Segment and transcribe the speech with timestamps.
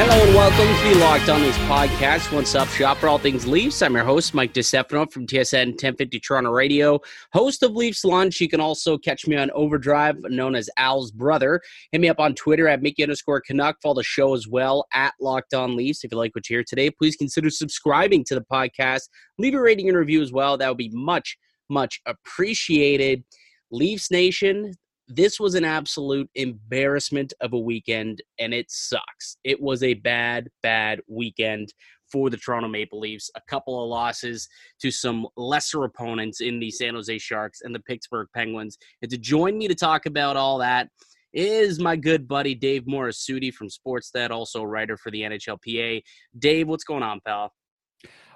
[0.00, 3.48] Hello and welcome to the Locked On Leafs podcast, one stop shop for all things
[3.48, 3.82] Leafs.
[3.82, 7.00] I'm your host, Mike DeStefano from TSN 1050 Toronto Radio,
[7.32, 8.40] host of Leafs Lunch.
[8.40, 11.60] You can also catch me on Overdrive, known as Al's brother.
[11.90, 13.78] Hit me up on Twitter at Mickey underscore Canuck.
[13.82, 16.04] Follow the show as well at Locked On Leafs.
[16.04, 19.08] If you like what you hear today, please consider subscribing to the podcast.
[19.38, 20.56] Leave a rating and review as well.
[20.56, 21.36] That would be much,
[21.68, 23.24] much appreciated.
[23.72, 24.74] Leafs Nation,
[25.08, 29.38] this was an absolute embarrassment of a weekend, and it sucks.
[29.42, 31.72] It was a bad, bad weekend
[32.10, 33.30] for the Toronto Maple Leafs.
[33.34, 34.48] A couple of losses
[34.80, 38.76] to some lesser opponents in the San Jose Sharks and the Pittsburgh Penguins.
[39.02, 40.88] And to join me to talk about all that
[41.32, 46.02] is my good buddy Dave Morisuti from Sportsnet, also a writer for the NHLPA.
[46.38, 47.52] Dave, what's going on, pal?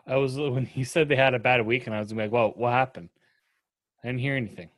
[0.07, 2.53] I was when he said they had a bad week, and I was like, "Well,
[2.57, 3.09] what happened?"
[4.03, 4.69] I didn't hear anything.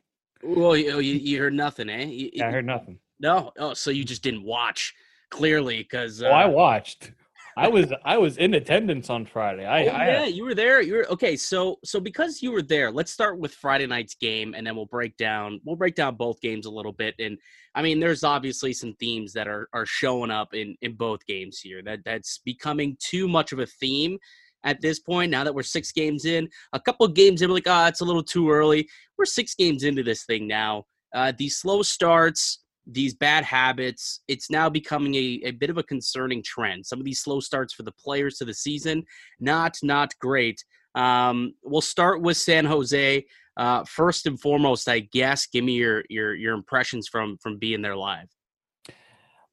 [0.45, 2.05] Well, you, you, you heard nothing, eh?
[2.05, 2.99] You, Yeah, I heard nothing.
[3.19, 4.93] No, oh, so you just didn't watch
[5.31, 6.21] clearly because.
[6.21, 7.11] Uh, Oh, I watched.
[7.57, 9.65] I was I was in attendance on Friday.
[9.65, 10.81] I, oh, I yeah, you were there.
[10.81, 11.35] You were okay.
[11.35, 14.85] So, so because you were there, let's start with Friday night's game, and then we'll
[14.85, 15.61] break down.
[15.63, 17.15] We'll break down both games a little bit.
[17.19, 17.37] And
[17.73, 21.59] I mean, there's obviously some themes that are are showing up in in both games
[21.59, 21.81] here.
[21.81, 24.17] That that's becoming too much of a theme
[24.65, 25.31] at this point.
[25.31, 28.01] Now that we're six games in, a couple of games in, we're like, ah, it's
[28.01, 28.87] a little too early.
[29.17, 30.83] We're six games into this thing now.
[31.13, 35.83] Uh, these slow starts, these bad habits, it's now becoming a, a bit of a
[35.83, 36.85] concerning trend.
[36.85, 39.03] Some of these slow starts for the players to the season,
[39.39, 40.63] not not great.
[40.93, 43.25] Um, we'll start with San Jose.
[43.57, 47.81] Uh, first and foremost, I guess, give me your your your impressions from from being
[47.81, 48.27] there live.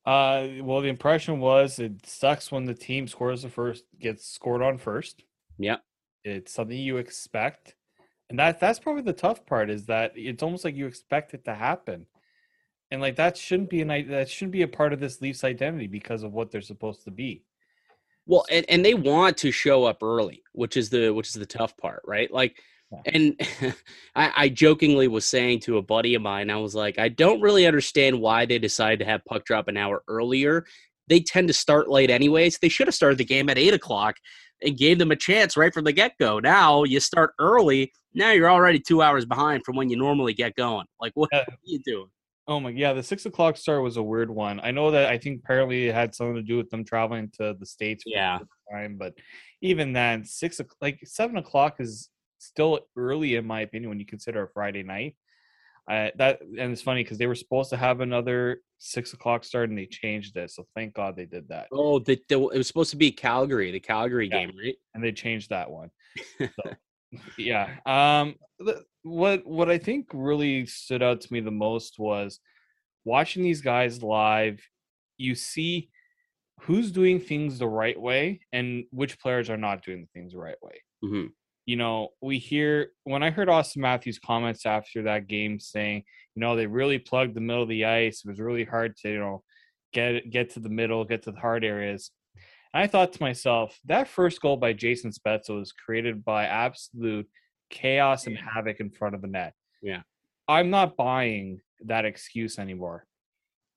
[0.05, 4.63] Uh well the impression was it sucks when the team scores the first gets scored
[4.63, 5.25] on first.
[5.59, 5.79] Yeah,
[6.25, 7.75] It's something you expect.
[8.31, 11.45] And that that's probably the tough part is that it's almost like you expect it
[11.45, 12.07] to happen.
[12.91, 15.45] And like that shouldn't be an i- that shouldn't be a part of this Leafs
[15.45, 17.45] identity because of what they're supposed to be.
[18.27, 21.47] Well, and, and they want to show up early, which is the which is the
[21.47, 22.31] tough part, right?
[22.33, 22.63] Like.
[23.07, 23.35] And
[24.15, 27.41] I, I jokingly was saying to a buddy of mine, I was like, I don't
[27.41, 30.65] really understand why they decided to have puck drop an hour earlier.
[31.09, 32.59] They tend to start late anyways.
[32.59, 34.17] They should have started the game at eight o'clock
[34.63, 36.39] and gave them a chance right from the get go.
[36.39, 37.93] Now you start early.
[38.15, 40.87] Now you're already two hours behind from when you normally get going.
[41.01, 42.09] Like, what, what are you doing?
[42.49, 44.61] Oh my yeah, the six o'clock start was a weird one.
[44.63, 47.55] I know that I think apparently it had something to do with them traveling to
[47.59, 48.03] the states.
[48.03, 48.39] for Yeah.
[48.39, 49.15] the time, but
[49.61, 52.11] even then, six o'clock, like seven o'clock is
[52.43, 55.17] still early in my opinion when you consider a Friday night.
[55.91, 59.69] Uh, that and it's funny because they were supposed to have another six o'clock start
[59.69, 60.51] and they changed it.
[60.51, 63.73] So thank God they did that Oh, the, the, it was supposed to be Calgary,
[63.73, 64.41] the Calgary Yeah.
[64.47, 64.77] game, right?
[64.95, 65.91] and they changed that one.
[66.41, 66.77] So,
[67.39, 67.69] yeah.
[67.85, 68.37] Um.
[68.59, 72.39] the- What what I think really stood out to me the most was
[73.05, 74.61] watching these guys live.
[75.19, 75.91] You see
[76.61, 80.61] who's doing things the right way and which players are not doing things the right
[80.63, 80.81] way.
[81.03, 81.27] hmm
[81.67, 86.41] You know, we hear when I heard Auston Matthews' comments after that game saying, you
[86.41, 88.23] know, they really plugged the middle of the ice.
[88.25, 89.43] It was really hard to, you know,
[89.93, 92.11] get get to the middle, get to the hard areas.
[92.75, 97.29] And I thought to myself, that first goal by Jason Spezza was created by absolute
[97.71, 99.55] chaos and havoc in front of the net.
[99.83, 100.03] Yeah.
[100.49, 103.07] I'm not buying that excuse anymore.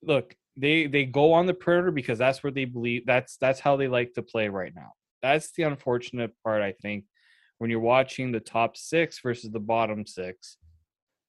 [0.02, 3.76] Look, they they go on the perimeter because that's where they believe that's that's how
[3.76, 4.94] they like to play right now.
[5.22, 7.06] That's the unfortunate part, I think,
[7.58, 10.58] when you're watching the top six versus the bottom six.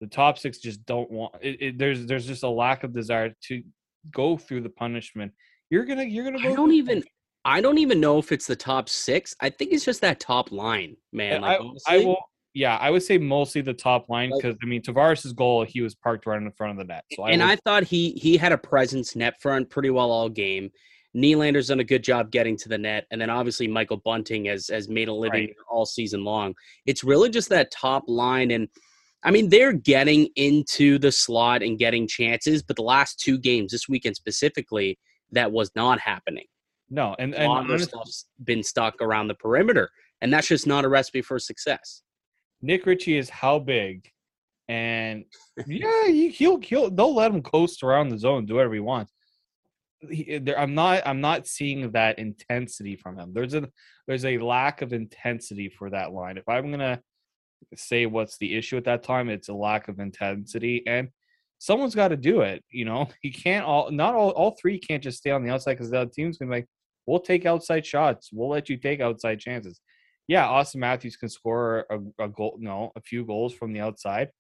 [0.01, 3.35] The top six just don't want it, it, there's there's just a lack of desire
[3.45, 3.63] to
[4.11, 5.33] go through the punishment.
[5.71, 7.03] You're gonna you're gonna go I don't even
[7.45, 9.35] I don't even know if it's the top six.
[9.41, 11.43] I think it's just that top line, man.
[11.43, 12.19] Like, I, I will.
[12.55, 15.81] Yeah, I would say mostly the top line Like- because I mean Tavares' goal, he
[15.81, 17.05] was parked right in the front of the net.
[17.15, 20.11] So and I, would, I thought he he had a presence net front pretty well
[20.11, 20.71] all game.
[21.17, 24.69] Nylander's done a good job getting to the net, and then obviously Michael Bunting has
[24.69, 25.57] has made a living Right.
[25.71, 26.55] all season long.
[26.85, 28.69] It's really just that top line, and
[29.25, 33.73] I mean they're getting into the slot and getting chances, but the last two games,
[33.73, 34.99] this weekend specifically,
[35.33, 36.45] that was not happening.
[36.91, 39.89] no, and A and of stuff's been stuck around the perimeter,
[40.21, 42.03] and that's just not a recipe for success.
[42.63, 44.09] Nick Ritchie is how big,
[44.69, 45.25] and
[45.67, 49.13] yeah, he, he'll he'll they'll let him coast around the zone, do whatever he wants.
[50.11, 53.33] He, eh, there, I'm not I'm not seeing that intensity from him.
[53.33, 53.69] There's a
[54.07, 56.39] there's a lack of intensity for that line.
[56.39, 57.01] If I'm gonna
[57.75, 60.83] say what's the issue at that time, it's a lack of intensity.
[60.87, 61.09] And
[61.59, 62.63] someone's got to do it.
[62.71, 65.75] You know, you can't all not all all three can't just stay on the outside
[65.75, 66.69] because the other team's gonna be like,
[67.07, 69.81] we'll take outside shots, we'll let you take outside chances.
[70.29, 74.31] Yeah, Auston Matthews can score a, a goal, no, a few goals from the outside,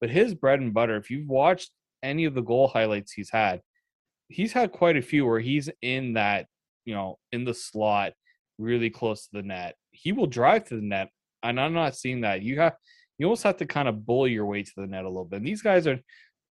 [0.00, 1.70] but his bread and butter, if you've watched
[2.02, 3.60] any of the goal highlights he's had,
[4.28, 6.46] he's had quite a few where he's in that,
[6.84, 8.12] you know, in the slot,
[8.58, 9.76] really close to the net.
[9.90, 11.10] He will drive to the net,
[11.42, 12.42] and I'm not seeing that.
[12.42, 12.74] You have
[13.18, 15.38] you almost have to kind of bully your way to the net a little bit.
[15.38, 15.98] And these guys are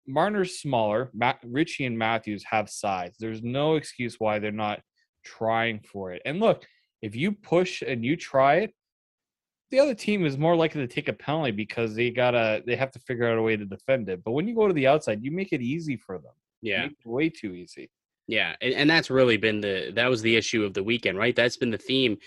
[0.08, 1.10] Marner's smaller.
[1.14, 3.16] Matt, Ritchie and Matthews have size.
[3.20, 4.82] There's no excuse why they're not
[5.24, 6.22] trying for it.
[6.26, 6.66] And look,
[7.02, 8.74] if you push and you try it,
[9.72, 12.92] the other team is more likely to take a penalty because they gotta they have
[12.92, 14.22] to figure out a way to defend it.
[14.24, 16.34] But when you go to the outside, you make it easy for them.
[16.62, 17.90] Yeah, way too easy.
[18.28, 21.36] Yeah, and, and that's really been the that was the issue of the weekend, right?
[21.36, 22.18] That's been the theme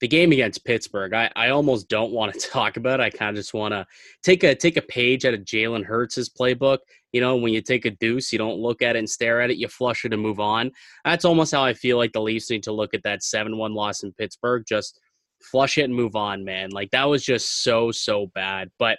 [0.00, 3.00] the game against Pittsburgh, I, I almost don't want to talk about.
[3.00, 3.04] It.
[3.04, 3.86] I kind of just want to
[4.22, 6.78] take a take a page out of Jalen Hurts' playbook.
[7.12, 9.50] You know, when you take a deuce, you don't look at it and stare at
[9.50, 9.56] it.
[9.56, 10.72] You flush it and move on.
[11.04, 14.02] That's almost how I feel like the Leafs need to look at that seven-one loss
[14.02, 14.64] in Pittsburgh.
[14.68, 15.00] Just
[15.40, 16.70] flush it and move on, man.
[16.70, 18.70] Like that was just so so bad.
[18.78, 18.98] But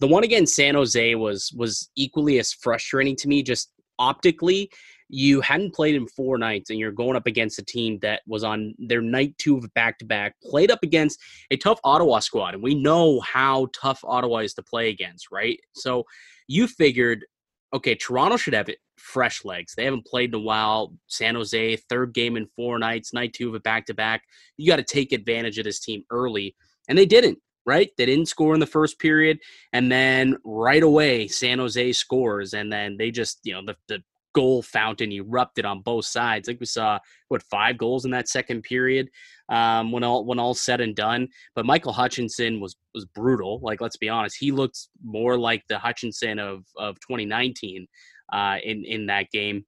[0.00, 3.42] the one against San Jose was was equally as frustrating to me.
[3.42, 3.72] Just
[4.02, 4.70] optically,
[5.08, 8.42] you hadn't played in four nights and you're going up against a team that was
[8.42, 11.20] on their night two of back to back, played up against
[11.50, 12.54] a tough Ottawa squad.
[12.54, 15.60] And we know how tough Ottawa is to play against, right?
[15.74, 16.04] So
[16.48, 17.26] you figured,
[17.74, 19.74] okay, Toronto should have it fresh legs.
[19.74, 20.94] They haven't played in a while.
[21.08, 24.22] San Jose, third game in four nights, night two of a back to back.
[24.56, 26.56] You got to take advantage of this team early.
[26.88, 27.90] And they didn't right?
[27.96, 29.38] They didn't score in the first period,
[29.72, 34.02] and then right away San Jose scores, and then they just you know the the
[34.34, 36.48] goal fountain erupted on both sides.
[36.48, 36.98] Like we saw,
[37.28, 39.08] what five goals in that second period
[39.48, 41.28] um, when all when all said and done.
[41.54, 43.60] But Michael Hutchinson was was brutal.
[43.62, 47.86] Like let's be honest, he looked more like the Hutchinson of of 2019
[48.32, 49.64] uh, in in that game.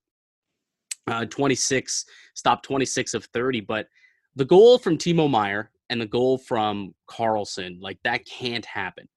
[1.07, 2.03] Uh, 26
[2.33, 3.85] stopped 26 of 30, but
[4.35, 9.07] the goal from Timo Meier and the goal from Karlsson, like that can't happen.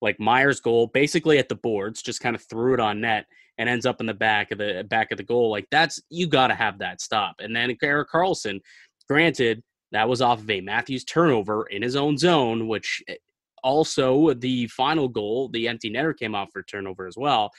[0.00, 3.26] Like Meier's goal, basically at the boards, just kind of threw it on net
[3.58, 5.50] and ends up in the back of the back of the goal.
[5.50, 7.36] Like that's you got to have that stop.
[7.40, 8.60] And then Erik Karlsson,
[9.08, 13.14] granted, that was off of a Matthews turnover in his own zone, which eh,
[13.62, 17.50] also the final goal, the empty netter came off for turnover as well.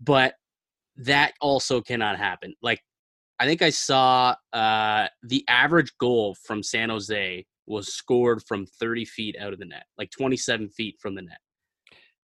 [0.00, 0.34] But
[0.96, 2.54] that also cannot happen.
[2.62, 2.82] Like
[3.38, 9.04] I think I saw uh, the average goal from San Jose was scored from 30
[9.04, 11.38] feet out of the net, like 27 feet from the net.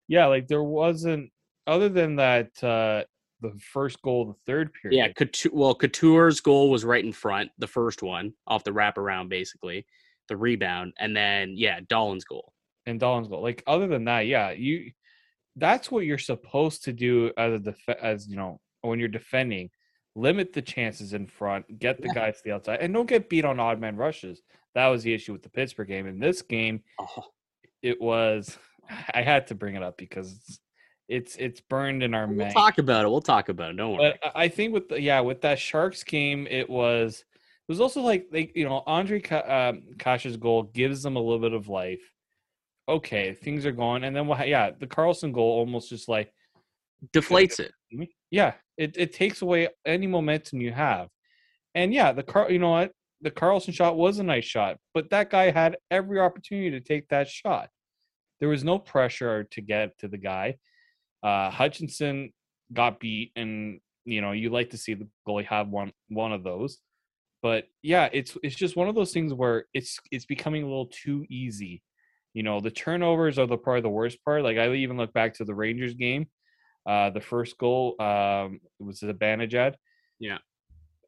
[0.07, 1.31] Yeah, like there wasn't
[1.67, 3.03] other than that, uh,
[3.41, 4.97] the first goal, the third period.
[4.97, 9.29] Yeah, Couture, well, Couture's goal was right in front, the first one off the wraparound,
[9.29, 9.85] basically,
[10.27, 12.53] the rebound, and then yeah, Dahlen's goal.
[12.85, 13.41] And Dahlen's goal.
[13.41, 14.91] Like other than that, yeah, you.
[15.57, 19.69] That's what you're supposed to do as a def- as you know when you're defending.
[20.17, 22.13] Limit the chances in front, get the yeah.
[22.13, 24.41] guys to the outside, and don't get beat on odd man rushes.
[24.75, 26.05] That was the issue with the Pittsburgh game.
[26.05, 27.25] In this game, oh.
[27.81, 28.57] it was.
[29.13, 30.59] I had to bring it up because
[31.07, 32.27] it's it's burned in our.
[32.27, 33.09] We'll talk about it.
[33.09, 33.77] We'll talk about it.
[33.77, 34.13] Don't worry.
[34.21, 37.23] But I think with the, yeah with that Sharks game, it was
[37.67, 41.39] it was also like they you know Andre um, Kash's goal gives them a little
[41.39, 42.01] bit of life.
[42.87, 46.31] Okay, things are going, and then yeah, the Karlsson goal almost just like
[47.11, 47.71] deflates it.
[48.29, 51.09] Yeah, it it takes away any momentum you have,
[51.73, 52.91] and yeah, the car you know what
[53.25, 57.09] the Karlsson shot was a nice shot, but that guy had every opportunity to take
[57.09, 57.69] that shot.
[58.39, 60.57] There was no pressure to get to the guy.
[61.23, 62.31] Uh, Hutchinson
[62.71, 66.43] got beat, and you know you like to see the goalie have one one of
[66.43, 66.77] those.
[67.41, 70.91] But yeah, it's it's just one of those things where it's it's becoming a little
[70.91, 71.81] too easy.
[72.35, 74.43] You know, the turnovers are the probably the worst part.
[74.43, 76.27] Like I even look back to the Rangers game,
[76.85, 79.73] uh, the first goal um, was Zibanejad.
[80.19, 80.37] Yeah,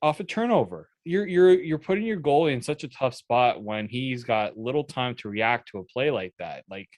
[0.01, 0.89] off a turnover.
[1.04, 4.84] You're you're you're putting your goalie in such a tough spot when he's got little
[4.84, 6.63] time to react to a play like that.
[6.70, 6.89] Like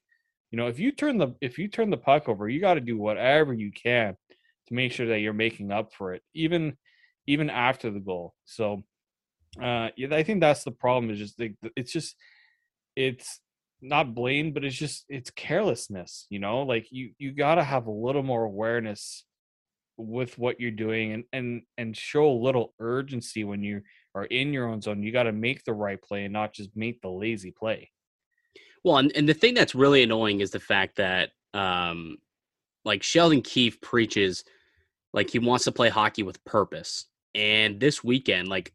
[0.51, 2.81] you know, if you turn the if you turn the puck over, you got to
[2.81, 4.15] do whatever you can
[4.67, 6.75] to make sure that you're making up for it, even
[7.27, 8.33] even after the goal.
[8.45, 8.81] So,
[9.61, 11.11] uh, yeah, I think that's the problem.
[11.11, 12.15] Is just like it's just
[12.95, 13.39] it's
[13.81, 16.25] not blame, but it's just it's carelessness.
[16.29, 19.25] You know, like you you got to have a little more awareness
[19.99, 23.81] with what you're doing and and and show a little urgency when you
[24.15, 25.03] are in your own zone.
[25.03, 27.91] You got to make the right play and not just make the lazy play.
[28.83, 32.17] Well, and, and the thing that's really annoying is the fact that, um,
[32.85, 34.43] like Sheldon Keefe preaches,
[35.13, 37.05] like he wants to play hockey with purpose.
[37.35, 38.73] And this weekend, like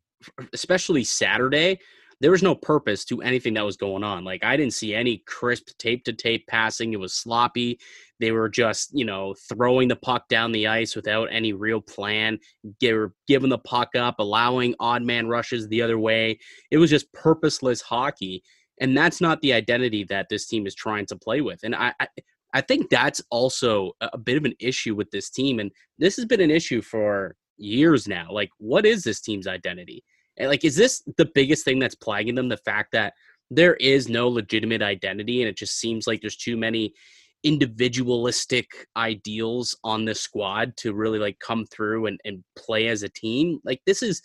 [0.53, 1.81] especially Saturday,
[2.21, 4.25] there was no purpose to anything that was going on.
[4.25, 6.93] Like I didn't see any crisp tape to tape passing.
[6.93, 7.81] It was sloppy.
[8.25, 12.39] They were just, you know, throwing the puck down the ice without any real plan.
[12.81, 16.39] They were giving the puck up, allowing odd man rushes the other way.
[16.71, 18.43] It was just purposeless hockey.
[18.81, 21.61] And that's not the identity that this team is trying to play with.
[21.65, 22.09] And I, I,
[22.55, 25.59] I think that's also a bit of an issue with this team.
[25.59, 28.29] And this has been an issue for years now.
[28.31, 30.03] Like, what is this team's identity?
[30.39, 32.49] And like, is this the biggest thing that's plaguing them?
[32.49, 33.13] The fact that
[33.51, 36.95] there is no legitimate identity, and it just seems like there's too many
[37.45, 43.09] individualistic ideals on the squad to really like come through and, and play as a
[43.09, 43.61] team.
[43.65, 44.23] Like this is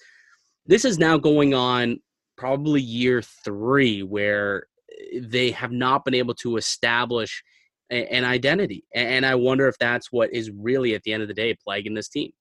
[0.66, 2.00] this is now going on
[2.38, 7.44] probably year three where eh, they have not been able to establish
[7.92, 8.86] a, an identity.
[8.96, 11.94] And I wonder if that's what is really at the end of the day plaguing
[11.94, 12.32] this team.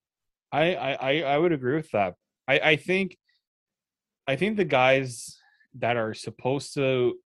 [0.53, 2.15] I I, I would agree with that.
[2.47, 3.17] I, I think
[4.27, 5.39] I think the guys
[5.75, 7.19] that are supposed to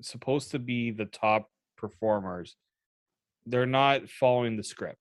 [0.00, 2.56] supposed to be the top performers
[3.48, 4.98] they're not following the script.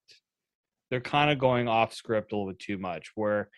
[0.89, 3.49] They're kind of going off script a little bit too much where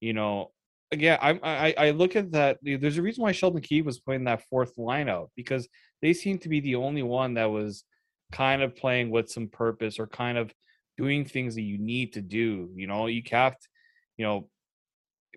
[0.00, 0.52] you know
[0.90, 4.24] again I, I i look at that there's a reason why sheldon keefe was playing
[4.24, 5.68] that fourth lineup because
[6.00, 7.84] they seem to be the only one that was
[8.32, 10.52] kind of playing with some purpose or kind of
[10.96, 13.06] doing things that you need to do you know?
[13.06, 13.68] You have to
[14.16, 14.48] you know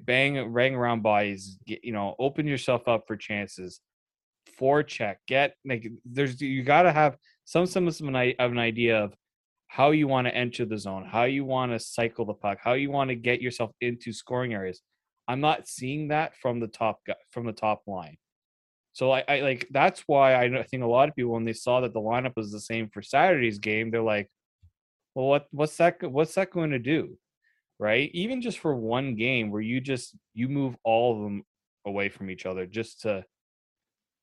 [0.01, 3.81] bang bang around bodies get, you know open yourself up for chances
[4.59, 8.97] forecheck get like there's you got to have some semblance of an, of an idea
[9.03, 9.13] of
[9.67, 12.73] how you want to enter the zone how you want to cycle the puck how
[12.73, 14.81] you want to get yourself into scoring areas
[15.27, 16.99] i'm not seeing that from the top
[17.31, 18.17] from the top line
[18.93, 21.81] so I, I like that's why I think a lot of people when they saw
[21.81, 24.29] that the lineup was the same for Saturday's game, they're like,
[25.15, 27.17] "Well, what what's that what's that going to do?"
[27.79, 28.11] right?
[28.13, 31.43] Even just for one game where you just you move all of them
[31.85, 33.25] away from each other just to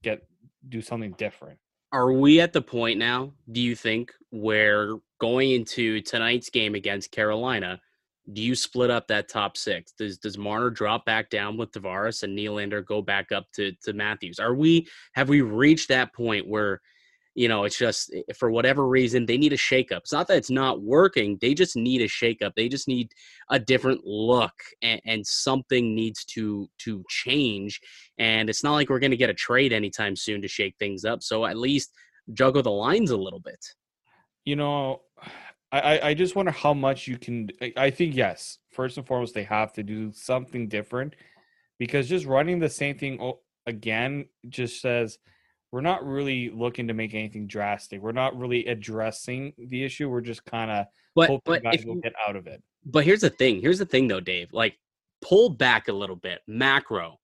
[0.02, 0.22] get
[0.68, 1.58] do something different.
[1.92, 7.12] Are we at the point now, do you think, where going into tonight's game against
[7.12, 7.80] Carolina,
[8.32, 9.92] do you split up that top six?
[9.92, 13.94] Does does Marner drop back down with Tavares and Nylander go back up to to
[13.94, 14.38] Matthews?
[14.38, 16.82] Are we have we reached that point where
[17.38, 19.98] you know, it's just eh, for whatever reason they need a shakeup.
[19.98, 22.52] It's not that it's not working; they just need a shakeup.
[22.56, 23.12] They just need
[23.48, 27.80] a different look, and, and something needs to to change.
[28.18, 31.04] And it's not like we're going to get a trade anytime soon to shake things
[31.04, 31.22] up.
[31.22, 31.92] So at least
[32.32, 33.64] juggle the lines a little bit.
[34.44, 35.02] You know,
[35.70, 37.50] I I just wonder how much you can.
[37.76, 38.58] I think yes.
[38.72, 41.14] First and foremost, they have to do something different
[41.78, 43.32] because just running the same thing
[43.64, 45.18] again just says
[45.72, 48.00] we're not really looking to make anything drastic.
[48.00, 50.08] We're not really addressing the issue.
[50.08, 52.62] We're just kind of hoping but guys will get out of it.
[52.86, 53.60] But here's the thing.
[53.60, 54.48] Here's the thing, though, Dave.
[54.52, 54.78] Like,
[55.20, 56.40] pull back a little bit.
[56.46, 57.18] Macro,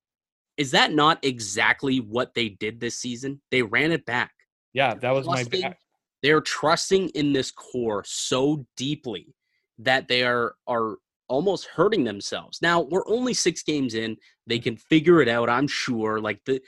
[0.56, 3.40] is that not exactly what they did this season?
[3.50, 4.32] They ran it back.
[4.72, 5.74] Yeah, that was trusting, my.
[6.22, 9.34] They're trusting in this core so deeply
[9.78, 10.96] that they are are
[11.28, 12.60] almost hurting themselves.
[12.60, 14.16] Now we're only six games in.
[14.46, 14.64] They mm.
[14.64, 15.48] can figure it out.
[15.48, 16.20] I'm sure.
[16.20, 16.60] Like the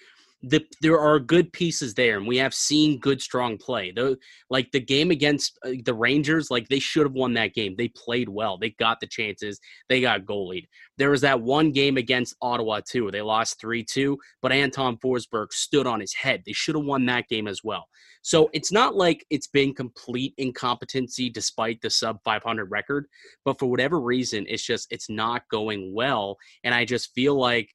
[0.42, 3.90] the, there are good pieces there, and we have seen good, strong play.
[3.90, 4.18] The
[4.50, 7.74] like the game against uh, the Rangers, like they should have won that game.
[7.76, 8.58] They played well.
[8.58, 9.58] They got the chances.
[9.88, 10.66] They got goalied.
[10.98, 15.52] There was that one game against Ottawa too, they lost three two, but Anton Forsberg
[15.52, 16.42] stood on his head.
[16.44, 17.88] They should have won that game as well.
[18.22, 23.06] So it's not like it's been complete incompetency despite the sub 500 record,
[23.44, 27.70] but for whatever reason, it's just it's not going well, and I just feel like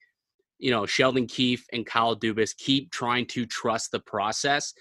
[0.61, 4.73] you know, Sheldon Keefe and Kyle Dubas keep trying to trust the process.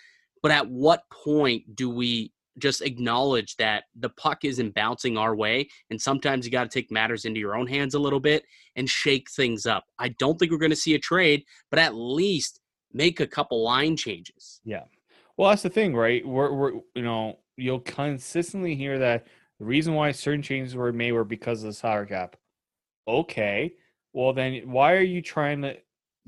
[0.42, 5.68] But at what point do we just acknowledge that the puck isn't bouncing our way?
[5.88, 8.44] And sometimes you got to take matters into your own hands a little bit
[8.76, 9.84] and shake things up.
[9.98, 12.60] I don't think we're going to see a trade, but at least
[12.92, 14.60] make a couple line changes.
[14.64, 14.84] Yeah.
[15.38, 16.26] Well, that's the thing, right?
[16.26, 19.26] We're, we're you know, you'll consistently hear that
[19.58, 22.36] the reason why certain changes were made were because of the salary cap.
[23.08, 23.72] Okay
[24.12, 25.76] well then why are you trying to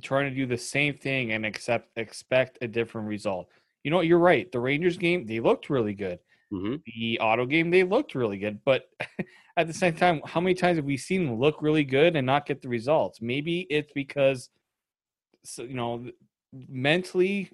[0.03, 3.49] trying to do the same thing and accept expect a different result?
[3.85, 4.07] You know what?
[4.07, 4.51] you're right.
[4.51, 6.19] The rangers game they looked really good.
[6.53, 6.75] Mm-hmm.
[6.85, 8.91] the Ottawa game they looked really good but
[9.57, 12.27] at the same time how many times have we seen them look really good and
[12.27, 13.23] not get the results?
[13.23, 14.51] Maybe it's because
[15.57, 16.11] you know
[16.69, 17.51] mentally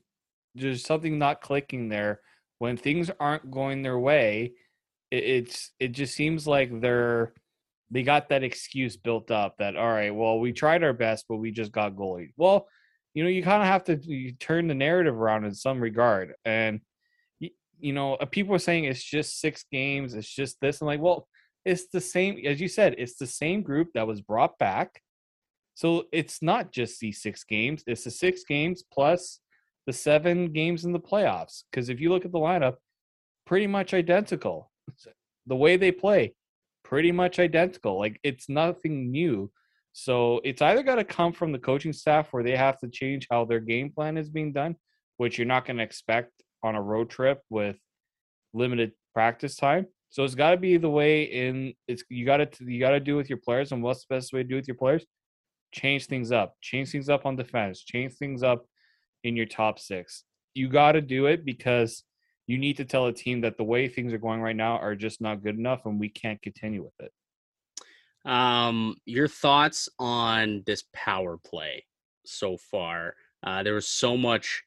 [0.56, 2.20] there's something not clicking there.
[2.58, 4.54] When things aren't going their way
[5.10, 7.32] it's it just seems like they're
[7.90, 11.36] they got that excuse built up that all right, well, we tried our best, but
[11.36, 12.32] we just got goalie.
[12.36, 12.68] Well,
[13.14, 16.34] you know, you kind of have to turn the narrative around in some regard.
[16.44, 16.80] And
[17.40, 20.86] you, you know, uh, people are saying it's just six games, it's just this, and
[20.86, 21.26] like, well,
[21.64, 22.94] it's the same as you said.
[22.98, 25.02] It's the same group that was brought back.
[25.74, 27.84] So it's not just these six games.
[27.86, 29.40] It's the six games plus
[29.86, 31.62] the seven games in the playoffs.
[31.70, 32.76] Because if you look at the lineup,
[33.46, 34.70] pretty much identical.
[35.46, 36.34] the way they play,
[36.88, 37.98] pretty much identical.
[37.98, 39.50] Like it's nothing new.
[39.92, 43.26] So it's either got to come from the coaching staff where they have to change
[43.30, 44.74] how their game plan is being done,
[45.18, 47.76] which you're not going to expect on a road trip with
[48.54, 49.86] limited practice time.
[50.08, 53.00] So it's got to be the way in it's you got to you got to
[53.00, 55.04] do with your players and what's the best way to do with your players?
[55.72, 56.54] Change things up.
[56.62, 57.84] Change things up on defense.
[57.84, 58.64] Change things up
[59.24, 60.24] in your top 6.
[60.54, 62.04] You got to do it because
[62.48, 64.96] you need to tell a team that the way things are going right now are
[64.96, 67.12] just not good enough and we can't continue with it.
[68.28, 71.84] Um, your thoughts on this power play
[72.24, 73.14] so far?
[73.44, 74.64] Uh, there was so much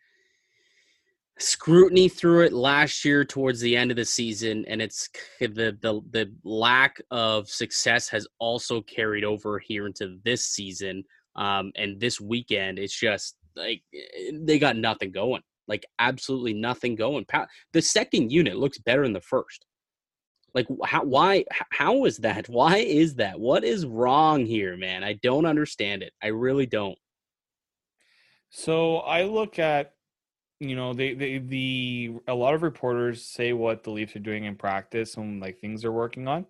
[1.40, 5.10] scrutiny through it last year towards the end of the season, and it's
[5.40, 11.04] the the the lack of success has also carried over here into this season.
[11.36, 16.96] Um, and this weekend, it's just like eh, they got nothing going like absolutely nothing
[16.96, 17.26] going.
[17.74, 19.66] The second unit looks better than the first.
[20.54, 22.50] Like how why how is that?
[22.50, 23.40] Why is that?
[23.40, 25.04] What is wrong here, man?
[25.04, 26.12] I don't understand it.
[26.22, 26.98] I really don't.
[28.50, 29.94] So I look at
[30.60, 34.44] you know they, they the a lot of reporters say what the Leafs are doing
[34.44, 36.46] in practice and like things they're working on.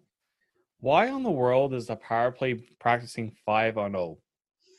[0.80, 4.18] Why on the world is the power play practicing five on zero?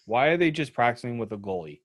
[0.07, 1.81] Why are they just practicing with a goalie?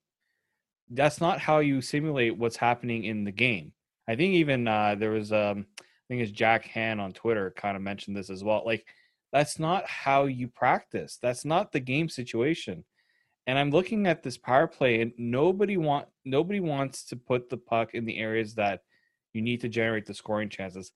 [0.89, 3.73] That's not how you simulate what's happening in the game.
[4.07, 7.75] I think even uh, there was um, I think it's Jack Han on Twitter kind
[7.75, 8.63] of mentioned this as well.
[8.65, 8.85] Like
[9.33, 11.19] that's not how you practice.
[11.21, 12.85] That's not the game situation.
[13.45, 17.57] And I'm looking at this power play, and nobody want nobody wants to put the
[17.57, 18.81] puck in the areas that
[19.33, 20.91] you need to generate the scoring chances.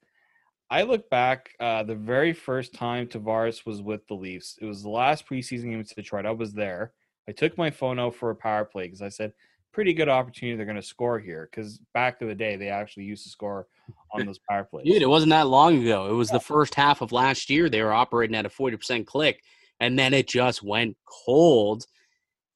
[0.70, 4.58] I look back uh, the very first time Tavares was with the Leafs.
[4.62, 6.26] It was the last preseason game in Detroit.
[6.26, 6.94] I was there.
[7.28, 9.34] I took my phone out for a power play because I said,
[9.74, 13.04] pretty good opportunity they're going to score here because back in the day they actually
[13.04, 13.68] used to score
[14.12, 14.86] on those power plays.
[14.86, 16.10] Dude, it wasn't that long ago.
[16.10, 17.70] It was the first half of last year.
[17.70, 19.44] They were operating at a forty percent click,
[19.80, 21.86] and then it just went cold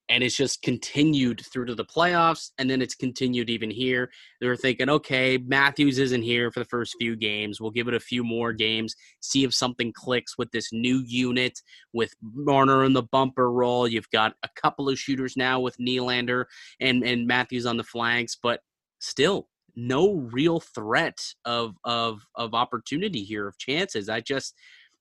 [0.10, 4.10] and it's just continued through to the playoffs and then it's continued even here.
[4.40, 7.60] They were thinking okay matthews isn't here for the first few games.
[7.60, 11.60] We'll give it a few more games see if something clicks with this new unit
[11.94, 13.88] with marner in the bumper role.
[13.88, 16.46] You've got a couple of shooters now with Nylander
[16.80, 18.62] and and matthews on the flanks but
[19.00, 24.10] still no real threat of of of opportunity here of chances.
[24.10, 24.56] I just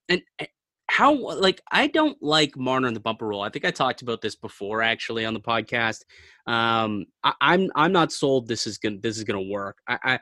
[0.08, 0.22] and
[0.88, 3.42] how like I don't like Marner in the bumper role.
[3.42, 6.02] I think I talked about this before actually on the podcast.
[6.46, 8.48] Um, I, am I'm, I'm not sold.
[8.48, 9.78] This is gonna this is gonna work.
[9.88, 10.18] I, I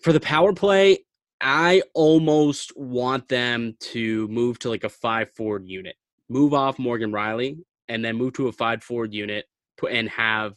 [0.00, 1.04] for the power play,
[1.40, 5.96] I almost want them to move to like a five forward unit,
[6.28, 7.58] move off Morgan Rielly,
[7.88, 9.46] and then move to a five forward unit
[9.90, 10.56] and have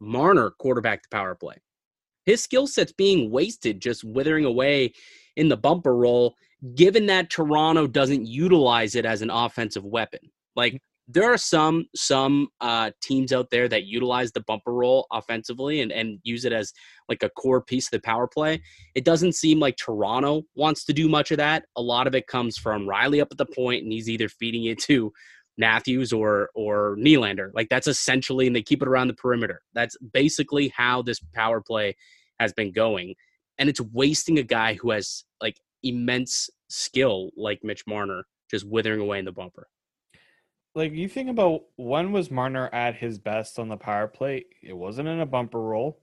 [0.00, 1.56] Marner quarterback the power play.
[2.24, 4.92] His skill set's being wasted, just withering away
[5.36, 6.34] in the bumper role
[6.74, 10.20] given that Toronto doesn't utilize it as an offensive weapon.
[10.56, 15.80] Like there are some some uh, teams out there that utilize the bumper role offensively
[15.80, 16.72] and, and use it as
[17.08, 18.60] like a core piece of the power play.
[18.94, 21.64] It doesn't seem like Toronto wants to do much of that.
[21.76, 24.64] A lot of it comes from Rielly up at the point, and he's either feeding
[24.64, 25.10] it to
[25.56, 27.50] Matthews or or Nylander.
[27.54, 29.62] Like that's essentially, and they keep it around the perimeter.
[29.72, 31.96] That's basically how this power play
[32.38, 33.14] has been going,
[33.56, 39.00] and it's wasting a guy who has like immense skill like Mitch Marner just withering
[39.00, 39.68] away in the bumper.
[40.74, 44.44] Like you think about when was Marner at his best on the power play?
[44.62, 46.00] It wasn't in a bumper role.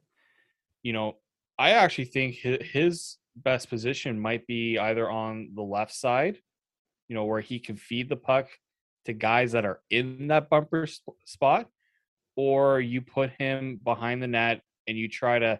[0.84, 1.18] You know,
[1.58, 6.38] I actually think his best position might be either on the left side,
[7.08, 8.48] you know, where he can feed the puck
[9.06, 10.88] to guys that are in that bumper
[11.26, 11.70] spot,
[12.36, 15.60] or you put him behind the net and you try to,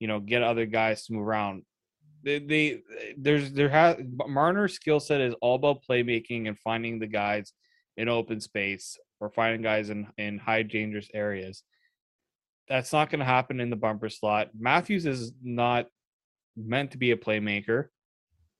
[0.00, 1.62] you know, get other guys to move around
[2.26, 2.82] they,
[3.16, 7.52] there's there has Marner's skill set is all about playmaking and finding the guys
[7.96, 11.62] in open space or finding guys in in high dangerous areas.
[12.68, 14.48] That's not going to happen in the bumper slot.
[14.58, 15.86] Matthews is not
[16.56, 17.86] meant to be a playmaker.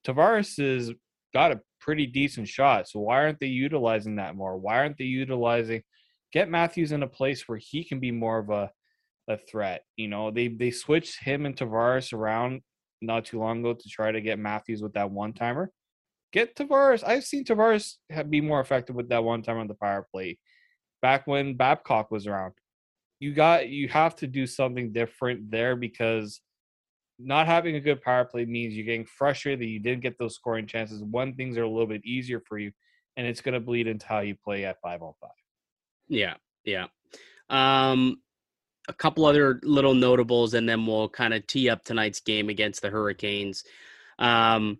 [0.06, 0.92] Tavares has
[1.34, 4.56] got a pretty decent shot, so why aren't they utilizing that more?
[4.56, 5.82] Why aren't they utilizing
[6.32, 8.70] get Matthews in a place where he can be more of a
[9.26, 9.82] a threat?
[9.96, 12.62] You know, they they switched him and Tavares around
[13.00, 15.70] not too long ago to try to get Matthews with that one timer.
[16.32, 17.06] Get Tavares.
[17.06, 17.94] I've seen Tavares
[18.28, 20.38] be more effective with that one timer on the power play.
[21.02, 22.54] Back when Babcock was around,
[23.20, 26.40] you got you have to do something different there because
[27.18, 30.34] not having a good power play means you're getting frustrated that you didn't get those
[30.34, 32.72] scoring chances when things are a little bit easier for you,
[33.16, 35.30] and it's going to bleed into how you play at five on five.
[36.08, 36.86] Yeah, yeah.
[37.48, 38.20] Um,
[38.88, 42.82] a couple other little notables, and then we'll kind of tee up tonight's game against
[42.82, 43.64] the Hurricanes.
[44.18, 44.78] Um,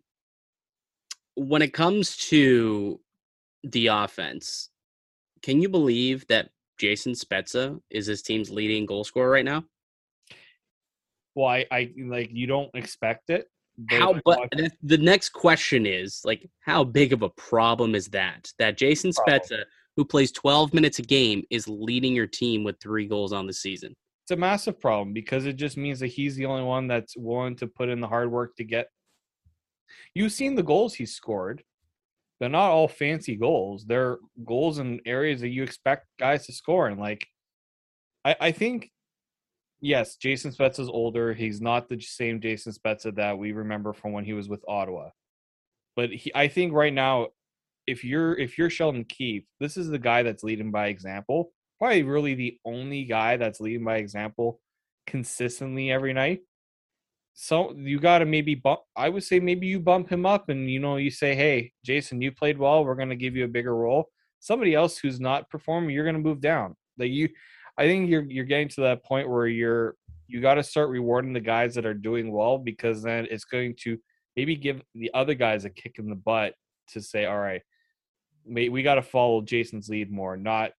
[1.35, 3.01] when it comes to
[3.63, 4.71] the offense,
[5.43, 9.65] can you believe that Jason Spezza is his team's leading goal scorer right now?
[11.35, 13.51] Well, I, I like you don't expect it.
[13.91, 14.19] How?
[14.25, 14.51] But
[14.83, 18.51] the next question is like, how big of a problem is that?
[18.59, 19.65] That Jason Spezza,
[19.97, 23.53] who plays 12 minutes a game, is leading your team with three goals on the
[23.53, 23.95] season.
[24.25, 27.57] It's a massive problem because it just means that he's the only one that's willing
[27.57, 28.89] to put in the hard work to get.
[30.15, 31.63] You've seen the goals he's scored.
[32.41, 33.85] They're not all fancy goals.
[33.87, 36.89] They're goals in areas that you expect guys to score.
[36.89, 37.27] And like,
[38.25, 38.91] I, I think
[39.81, 41.33] yes, Jason Spezza's older.
[41.33, 45.11] He's not the same Jason Spezza that we remember from when he was with Ottawa.
[45.95, 47.29] But he, I think right now,
[47.87, 51.53] if you're if you're Sheldon Keefe, this is the guy that's leading by example.
[51.79, 54.61] Probably really the only guy that's leading by example
[55.07, 56.41] consistently every night.
[57.35, 58.81] So you got to maybe bump.
[58.97, 62.23] I would say maybe you bump him up, and you know you say, "Hey, Jason,
[62.23, 62.85] you played well.
[62.85, 66.17] We're going to give you a bigger role." Somebody else who's not performing, you're going
[66.17, 66.77] to move down.
[66.99, 67.29] Like you,
[67.77, 69.97] I think you're you're getting to that point where you're
[70.29, 73.75] you got to start rewarding the guys that are doing well because then it's going
[73.81, 73.99] to
[74.35, 76.55] maybe give the other guys a kick in the butt
[76.89, 77.63] to say, all right,
[78.47, 80.73] we got to follow Jason's lead more, not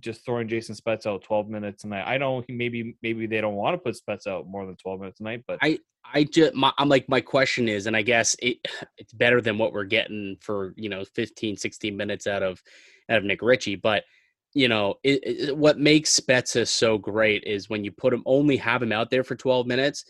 [0.00, 2.04] just throwing Jason Spets out 12 minutes a night.
[2.06, 5.20] I know maybe maybe they don't want to put Spets out more than 12 minutes
[5.20, 5.78] a night, but I
[6.12, 8.58] I just my, I'm like my question is, and I guess it
[8.98, 12.62] it's better than what we're getting for you know 15 16 minutes out of
[13.08, 14.04] out of Nick Ritchie, but
[14.54, 18.56] you know, it, it, what makes Spezza so great is when you put him only
[18.56, 20.04] have him out there for 12 minutes.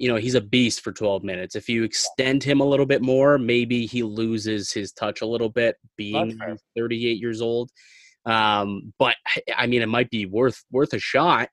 [0.00, 1.54] You know, he's a beast for 12 minutes.
[1.54, 5.50] If you extend him a little bit more, maybe he loses his touch a little
[5.50, 6.38] bit, being
[6.76, 7.70] 38 years old.
[8.24, 9.14] Um, but
[9.56, 11.48] I mean, it might be worth worth a shot,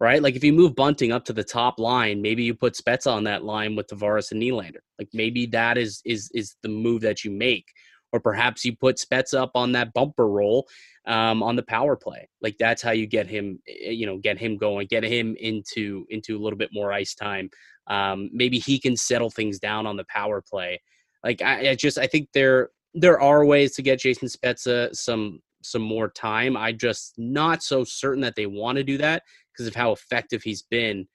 [0.00, 0.22] right?
[0.22, 3.24] Like if you move Bunting up to the top line, maybe you put Spezza on
[3.24, 4.82] that line with Tavares and Nylander.
[4.98, 7.66] Like maybe that is is is the move that you make
[8.14, 10.68] or perhaps you put Spets up on that bumper role
[11.04, 12.28] um, on the power play.
[12.40, 16.06] Like that's how you get him, eh, you know, get him going, get him into
[16.10, 17.50] into a little bit more ice time.
[17.86, 20.80] Um, maybe he can settle things down on the power play.
[21.22, 25.40] Like I, I just I think there there are ways to get Jason Spezza some
[25.62, 26.56] some more time.
[26.56, 30.42] I just not so certain that they want to do that because of how effective
[30.42, 31.06] he's been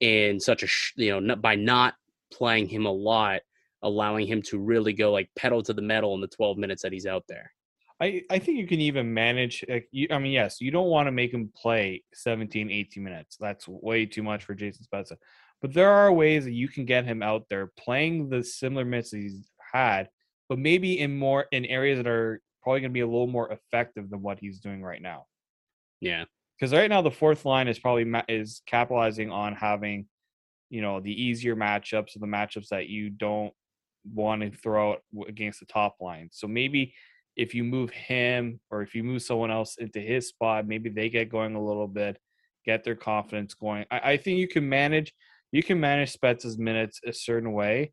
[0.00, 1.94] in such a you know by not
[2.32, 3.42] playing him a lot
[3.82, 6.92] allowing him to really go like pedal to the metal in the 12 minutes that
[6.92, 7.50] he's out there.
[8.02, 9.64] I, I think you can even manage.
[9.68, 13.36] Like you, I mean, yes, you don't want to make him play 17, 18 minutes.
[13.38, 15.16] That's way too much for Jason Spezza.
[15.62, 19.12] But there are ways that you can get him out there playing the similar minutes
[19.12, 20.08] he's had,
[20.48, 23.52] but maybe in more in areas that are probably going to be a little more
[23.52, 25.26] effective than what he's doing right now.
[26.00, 26.24] Yeah,
[26.58, 30.06] because right now the fourth line is probably ma- is capitalizing on having,
[30.70, 33.52] you know, the easier matchups or the matchups that you don't
[34.14, 36.30] want to throw out against the top line.
[36.32, 36.94] So maybe
[37.36, 41.10] if you move him or if you move someone else into his spot, maybe they
[41.10, 42.18] get going a little bit,
[42.64, 43.84] get their confidence going.
[43.90, 45.12] I, I think you can manage
[45.52, 47.92] you can manage Spezza's minutes a certain way.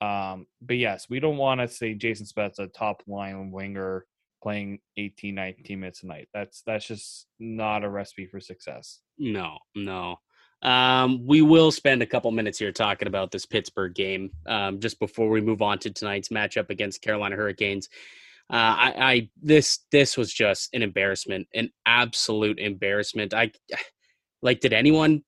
[0.00, 4.06] Um, but yes, we don't want to say Jason Spezza top line winger
[4.42, 6.28] playing 18, 19 minutes a night.
[6.34, 9.00] That's that's just not a recipe for success.
[9.18, 10.16] No, no.
[10.62, 14.98] Um, we will spend a couple minutes here talking about this Pittsburgh game um, just
[14.98, 17.88] before we move on to tonight's matchup against Carolina Hurricanes.
[18.50, 23.32] Uh, I, I this this was just an embarrassment, an absolute embarrassment.
[23.34, 23.52] I
[24.42, 25.22] like, did anyone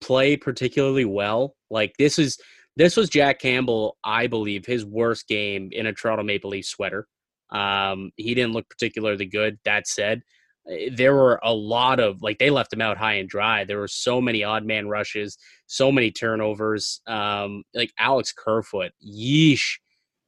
[0.00, 1.54] play particularly well?
[1.70, 2.38] Like this is
[2.76, 7.06] this was Jack Campbell, I believe, his worst game in a Toronto Maple Leaf sweater.
[7.50, 9.58] Um, he didn't look particularly good.
[9.64, 10.22] That said,
[10.68, 13.64] Eh, there were a lot of like they left him out high and dry.
[13.64, 17.00] There were so many odd man rushes, so many turnovers.
[17.06, 19.78] Um, like Alex Kerfoot, yeesh,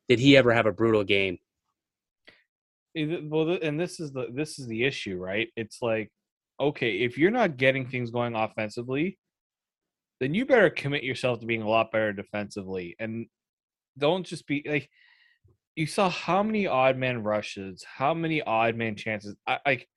[0.08, 1.38] did he ever have a brutal game?
[2.94, 5.48] Well, and this is the this is the issue, right?
[5.56, 6.10] It's like,
[6.60, 9.18] okay, if you're not getting things going offensively,
[10.20, 13.26] then you better commit yourself to being a lot better defensively, and
[13.96, 14.88] don't just be like.
[15.76, 19.36] You saw how many odd man rushes, how many odd man chances.
[19.46, 19.88] I like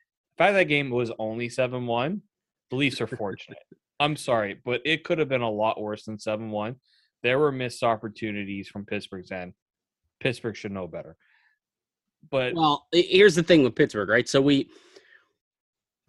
[0.42, 2.22] fact that game was only 7 1,
[2.70, 3.60] the Leafs are fortunate.
[4.00, 6.76] I'm sorry, but it could have been a lot worse than 7 1.
[7.24, 9.54] There were missed opportunities from Pittsburgh's end.
[10.20, 11.16] Pittsburgh should know better.
[12.30, 14.28] But well, here's the thing with Pittsburgh, right?
[14.28, 14.70] So we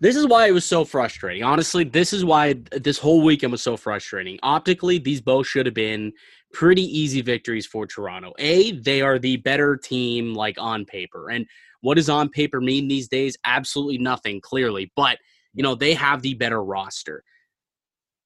[0.02, 1.44] this is why it was so frustrating.
[1.44, 4.36] Honestly, this is why this whole weekend was so frustrating.
[4.42, 6.12] Optically, these both should have been
[6.52, 8.32] pretty easy victories for Toronto.
[8.40, 11.30] A, they are the better team, like on paper.
[11.30, 11.46] And
[11.82, 13.36] what does on paper mean these days?
[13.46, 14.90] Absolutely nothing, clearly.
[14.96, 15.18] But,
[15.54, 17.22] you know, they have the better roster.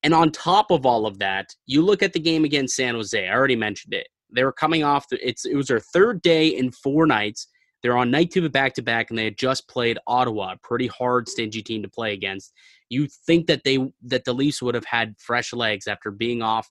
[0.01, 3.27] And on top of all of that, you look at the game against San Jose.
[3.27, 4.07] I already mentioned it.
[4.35, 5.07] They were coming off.
[5.09, 7.47] The, it's it was their third day in four nights.
[7.81, 10.57] They're on night two of back to back, and they had just played Ottawa, a
[10.57, 12.53] pretty hard, stingy team to play against.
[12.89, 16.69] You think that they that the Leafs would have had fresh legs after being off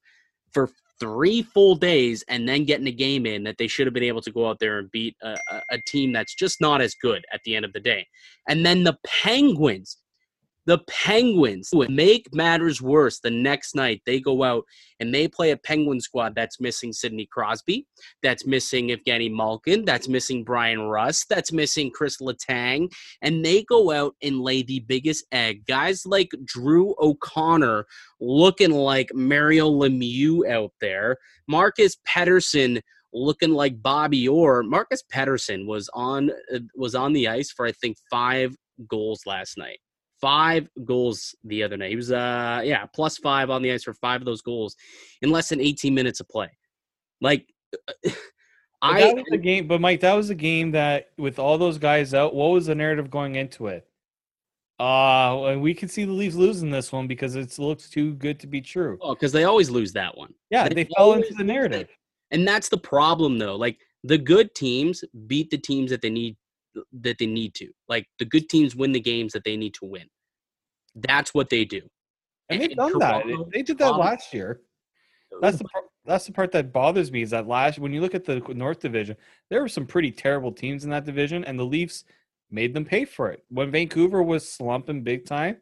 [0.52, 4.02] for three full days and then getting a game in that they should have been
[4.02, 6.94] able to go out there and beat a, a, a team that's just not as
[6.94, 8.06] good at the end of the day.
[8.48, 9.98] And then the Penguins
[10.66, 13.20] the Penguins make matters worse.
[13.20, 14.64] The next night, they go out
[14.98, 17.86] and they play a Penguin squad that's missing Sidney Crosby,
[18.22, 23.92] that's missing Evgeny Malkin, that's missing Bryan Rust, that's missing Chris Letang, and they go
[23.92, 25.64] out and lay the biggest egg.
[25.66, 27.86] Guys like Drew O'Connor
[28.20, 34.64] looking like Mario Lemieux out there, Marcus Pettersson looking like Bobby Orr.
[34.64, 38.56] Marcus Pettersson was on uh, was on the ice for I think five
[38.88, 39.78] goals last night
[40.20, 41.90] five goals the other night.
[41.90, 44.76] He was uh yeah, plus five on the ice for five of those goals
[45.22, 46.50] in less than 18 minutes of play.
[47.20, 47.52] Like
[48.82, 51.78] I that was the game, but Mike, that was a game that with all those
[51.78, 53.86] guys out, what was the narrative going into it?
[54.78, 58.46] Uh we can see the Leafs losing this one because it looks too good to
[58.46, 58.98] be true.
[59.00, 60.34] Oh, because they always lose that one.
[60.50, 61.88] Yeah, they, they fell into the narrative.
[62.30, 63.56] And that's the problem though.
[63.56, 66.36] Like the good teams beat the teams that they need
[66.92, 67.68] that they need to.
[67.88, 70.06] Like the good teams win the games that they need to win.
[70.94, 71.82] That's what they do.
[72.48, 73.52] And they've done Toronto, that.
[73.52, 74.60] They did that last year.
[75.32, 78.00] Oh, that's the part, that's the part that bothers me is that last when you
[78.00, 79.16] look at the North Division,
[79.50, 82.04] there were some pretty terrible teams in that division, and the Leafs
[82.50, 83.44] made them pay for it.
[83.48, 85.56] When Vancouver was slumping big time,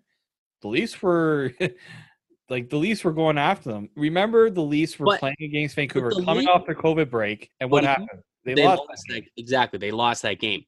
[0.60, 1.52] the Leafs were
[2.50, 3.88] like the Leafs were going after them.
[3.96, 7.84] Remember, the Leafs were but, playing against Vancouver, coming off their COVID break, and what
[7.84, 8.10] happened?
[8.44, 8.82] They, they lost.
[8.86, 9.78] lost that, exactly.
[9.78, 10.64] They lost that game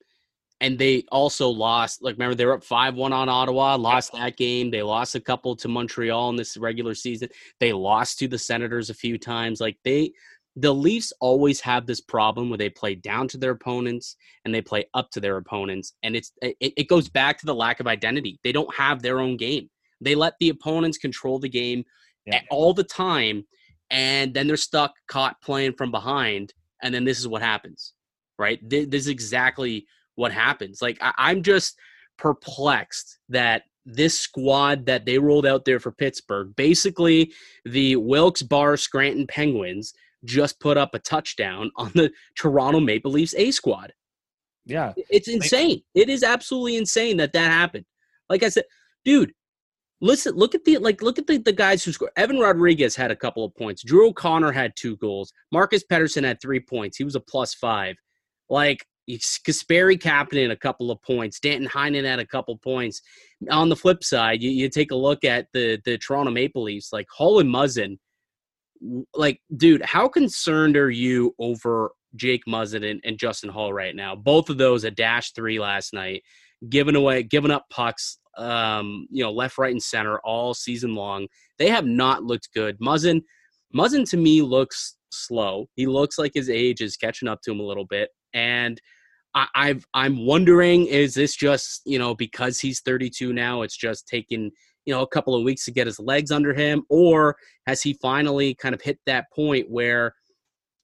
[0.61, 2.03] and they also lost.
[2.03, 4.71] Like, remember, they were up 5 1 on Ottawa, lost that game.
[4.71, 7.29] They lost a couple to Montreal in this regular season.
[7.61, 9.61] They lost to the Senators a few times.
[9.61, 10.13] Like, they,
[10.57, 14.63] the Leafs always have this problem where they play down to their opponents and they
[14.63, 15.93] play up to their opponents.
[16.03, 18.41] And it's, it, it goes back to the lack of identity.
[18.43, 19.69] They don't have their own game.
[20.01, 21.85] They let the opponents control the game
[22.25, 22.41] yeah.
[22.51, 23.47] all the time.
[23.91, 26.55] And then they're stuck caught playing from behind.
[26.83, 27.93] And then this is what happens,
[28.39, 28.59] right?
[28.67, 29.87] This is exactly
[30.17, 30.83] what happens.
[30.83, 31.79] Like I, am just
[32.19, 37.33] perplexed that this squad that they rolled out there for Pittsburgh, basically
[37.65, 43.51] the Wilkes-Barre Scranton Penguins, just put up a touchdown on the Toronto Maple Leafs A
[43.53, 43.93] squad.
[44.65, 45.83] Yeah, it's insane.
[45.95, 47.85] It is absolutely insane that that happened.
[48.29, 48.65] Like I said,
[49.05, 49.33] dude,
[50.01, 52.11] listen, look at the like, look at the, the guys who scored.
[52.17, 53.85] Evan Rodrigues had a couple of points.
[53.85, 55.33] Drew O'Connor had two goals.
[55.53, 56.97] Marcus Pettersson had three points.
[56.97, 57.95] He was a plus five.
[58.51, 61.39] Like Kasperi Kapanen a couple of points.
[61.39, 63.03] Danton Heinen had a couple points.
[63.51, 66.93] On the flip side, you, you take a look at the the Toronto Maple Leafs,
[66.93, 67.99] like Holl and Muzzin.
[69.15, 74.15] Like, dude, how concerned are you over Jake Muzzin and, and Justin Holl right now?
[74.17, 76.23] Both of those a dash three last night,
[76.69, 81.29] giving away, giving up pucks, um, you know, left, right, and center all season long.
[81.59, 82.79] They have not looked good.
[82.81, 83.23] Muzzin,
[83.75, 85.69] Muzzin to me looks slow.
[85.75, 88.81] He looks like his age is catching up to him a little bit, and–
[89.55, 94.51] I've I'm wondering is this just you know because he's 32 now it's just taken
[94.87, 96.85] you know a couple of weeks to get his legs under him?
[96.89, 100.15] Or has he finally kind of hit that point where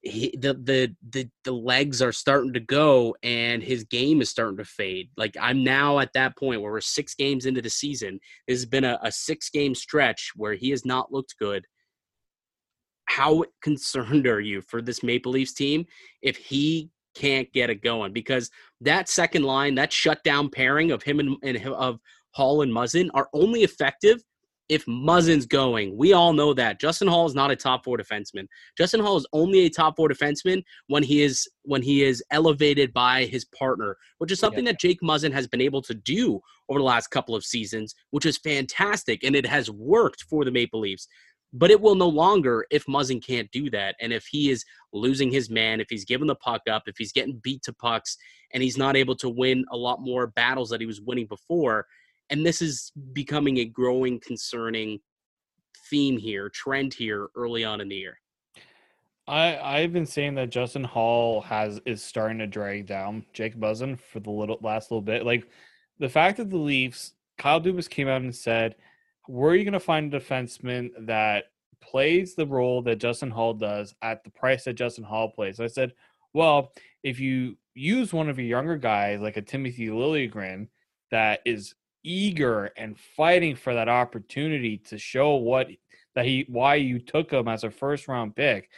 [0.03, 4.59] he, the, the the the legs are starting to go and his game is starting
[4.59, 5.09] to fade?
[5.17, 8.21] Like i'm now at that point where we're six games into the season.
[8.47, 11.65] This has been a, a six game stretch where he has not looked good.
[13.07, 15.87] How concerned are you for this maple leafs team
[16.23, 21.21] if he can't get it going because that second line, that shutdown pairing of him
[21.21, 24.23] and, and of Holl and Muzzin are only effective
[24.69, 25.97] if Muzzin's going.
[25.97, 28.47] We all know that Justin Holl is not a top four defenseman.
[28.79, 32.93] Justin Holl is only a top four defenseman when he is when he is elevated
[32.93, 34.73] by his partner, which is something yeah.
[34.73, 38.25] that Jake Muzzin has been able to do over the last couple of seasons, which
[38.25, 41.07] is fantastic, and it has worked for the Maple Leafs
[41.53, 43.95] but it will no longer if Muzzin can't do that.
[44.01, 47.13] And if he is losing his man, if he's giving the puck up, if he's
[47.13, 48.17] getting beat to pucks,
[48.53, 51.87] and he's not able to win a lot more battles that he was winning before.
[52.31, 55.01] And this is becoming a growing, concerning
[55.91, 58.19] theme here, trend here early on in the year.
[59.29, 64.01] I I've been saying that Justin Holl has is starting to drag down Jake Muzzin
[64.01, 65.25] for the little last little bit.
[65.25, 65.49] Like
[65.99, 68.75] the fact that the Leafs, Kyle Dubas came out and said
[69.27, 71.45] where are you going to find a defenseman that
[71.81, 75.61] plays the role that Justin Holl does at the price that Justin Holl plays?
[75.61, 75.93] I said,
[76.33, 80.69] well, if you use one of your younger guys like a Timothy Liljegren
[81.11, 85.69] that is eager and fighting for that opportunity to show what
[86.15, 88.69] that he why you took him as a first round pick,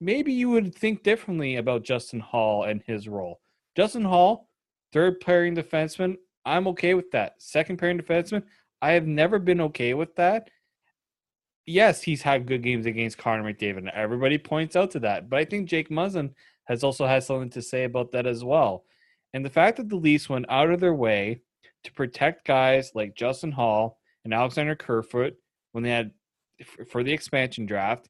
[0.00, 3.40] maybe you would think differently about Justin Holl and his role.
[3.76, 4.48] Justin Holl,
[4.92, 7.34] third pairing defenseman, I'm okay with that.
[7.38, 8.44] Second pairing defenseman,
[8.82, 10.50] I have never been okay with that.
[11.66, 15.28] Yes, he's had good games against Connor McDavid, and everybody points out to that.
[15.28, 16.32] But I think Jake Muzzin
[16.64, 18.84] has also had something to say about that as well.
[19.34, 21.42] And the fact that the Leafs went out of their way
[21.84, 25.34] to protect guys like Justin Holl and Alexander Kerfoot
[25.72, 26.12] when they had
[26.88, 28.08] for the expansion draft.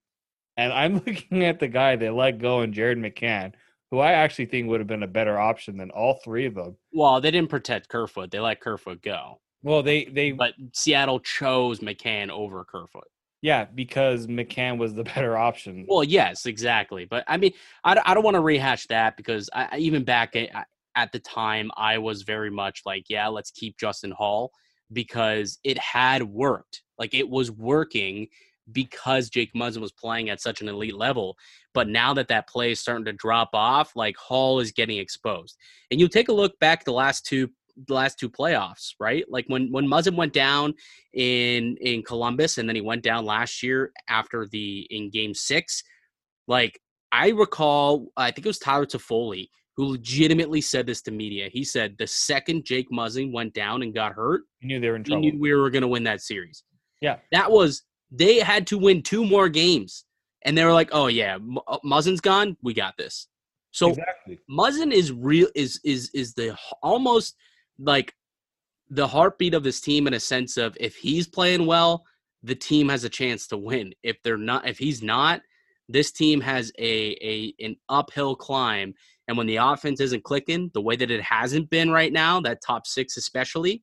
[0.56, 3.52] And I'm looking at the guy they let go in Jared McCann,
[3.90, 6.76] who I actually think would have been a better option than all three of them.
[6.92, 9.40] Well, they didn't protect Kerfoot; they let Kerfoot go.
[9.62, 13.04] Well, they they but Seattle chose McCann over Kerfoot.
[13.42, 15.86] Yeah, because McCann was the better option.
[15.88, 17.04] Well, yes, exactly.
[17.04, 17.52] But I mean,
[17.84, 21.70] I, I don't want to rehash that because I, even back at, at the time,
[21.76, 24.50] I was very much like, yeah, let's keep Justin Holl
[24.92, 26.82] because it had worked.
[26.98, 28.28] Like it was working
[28.72, 31.36] because Jake Muzzin was playing at such an elite level.
[31.74, 35.56] But now that that play is starting to drop off, like Holl is getting exposed.
[35.90, 37.48] And you take a look back the last two
[37.86, 39.24] the last two playoffs, right?
[39.28, 40.74] Like when when Muzzin went down
[41.12, 45.82] in in Columbus, and then he went down last year after the in Game Six.
[46.46, 46.80] Like
[47.12, 49.48] I recall, I think it was Tyler Toffoli
[49.80, 51.48] who legitimately said this to media.
[51.50, 54.96] He said the second Jake Muzzin went down and got hurt, he knew they were
[54.96, 55.22] in trouble.
[55.22, 56.64] He knew we were going to win that series.
[57.00, 60.04] Yeah, that was they had to win two more games,
[60.44, 62.56] and they were like, "Oh yeah, uh, Muzzin's gone.
[62.62, 63.28] We got this."
[63.70, 64.38] So exactly.
[64.50, 67.36] Muzzin is real is is is the almost
[67.80, 68.14] like
[68.90, 72.04] the heartbeat of this team in a sense of if he's playing well,
[72.42, 73.92] the team has a chance to win.
[74.02, 75.40] If they're not, if he's not,
[75.88, 78.94] this team has a a an uphill climb.
[79.28, 82.62] And when the offense isn't clicking the way that it hasn't been right now, that
[82.62, 83.82] top six especially,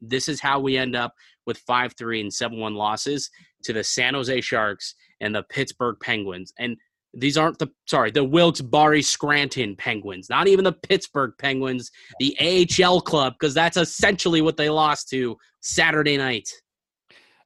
[0.00, 1.14] this is how we end up
[1.46, 3.30] with five three and seven one losses
[3.64, 6.52] to the San Jose Sharks and the Pittsburgh Penguins.
[6.58, 6.76] And
[7.20, 13.00] these aren't the sorry the Wilkes-Barre Scranton Penguins, not even the Pittsburgh Penguins, the AHL
[13.00, 16.48] club, because that's essentially what they lost to Saturday night.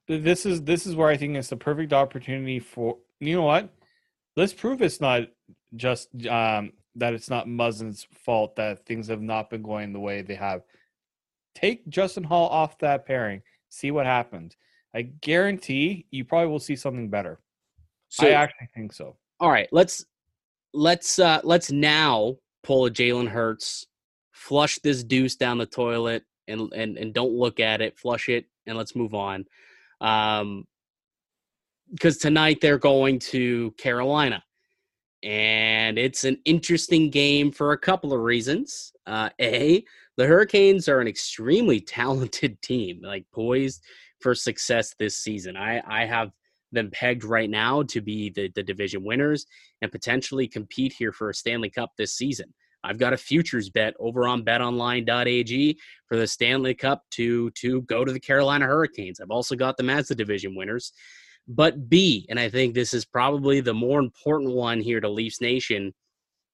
[0.07, 3.69] This is this is where I think it's the perfect opportunity for you know what?
[4.35, 5.23] Let's prove it's not
[5.75, 10.21] just um, that it's not Muzzin's fault that things have not been going the way
[10.21, 10.61] they have.
[11.55, 14.55] Take Justin Holl off that pairing, see what happens.
[14.95, 17.39] I guarantee you probably will see something better.
[18.09, 20.05] So, I actually think so all right, let's
[20.73, 23.85] let's uh let's now pull a Jalen Hurts,
[24.31, 27.97] flush this deuce down the toilet, and and and don't look at it.
[27.97, 29.45] Flush it, and let's move on.
[30.01, 30.65] Um,
[31.91, 34.43] because tonight they're going to Carolina,
[35.21, 38.91] and it's an interesting game for a couple of reasons.
[39.05, 39.83] Uh, a,
[40.17, 43.83] the Hurricanes are an extremely talented team, like poised
[44.21, 45.57] for success this season.
[45.57, 46.31] I I have
[46.73, 49.45] them pegged right now to be the, the division winners
[49.81, 52.53] and potentially compete here for a Stanley Cup this season.
[52.83, 58.03] I've got a futures bet over on betonline.ag for the Stanley Cup to to go
[58.03, 59.21] to the Carolina Hurricanes.
[59.21, 60.91] I've also got them as the division winners.
[61.47, 65.41] But B, and I think this is probably the more important one here to Leafs
[65.41, 65.93] Nation,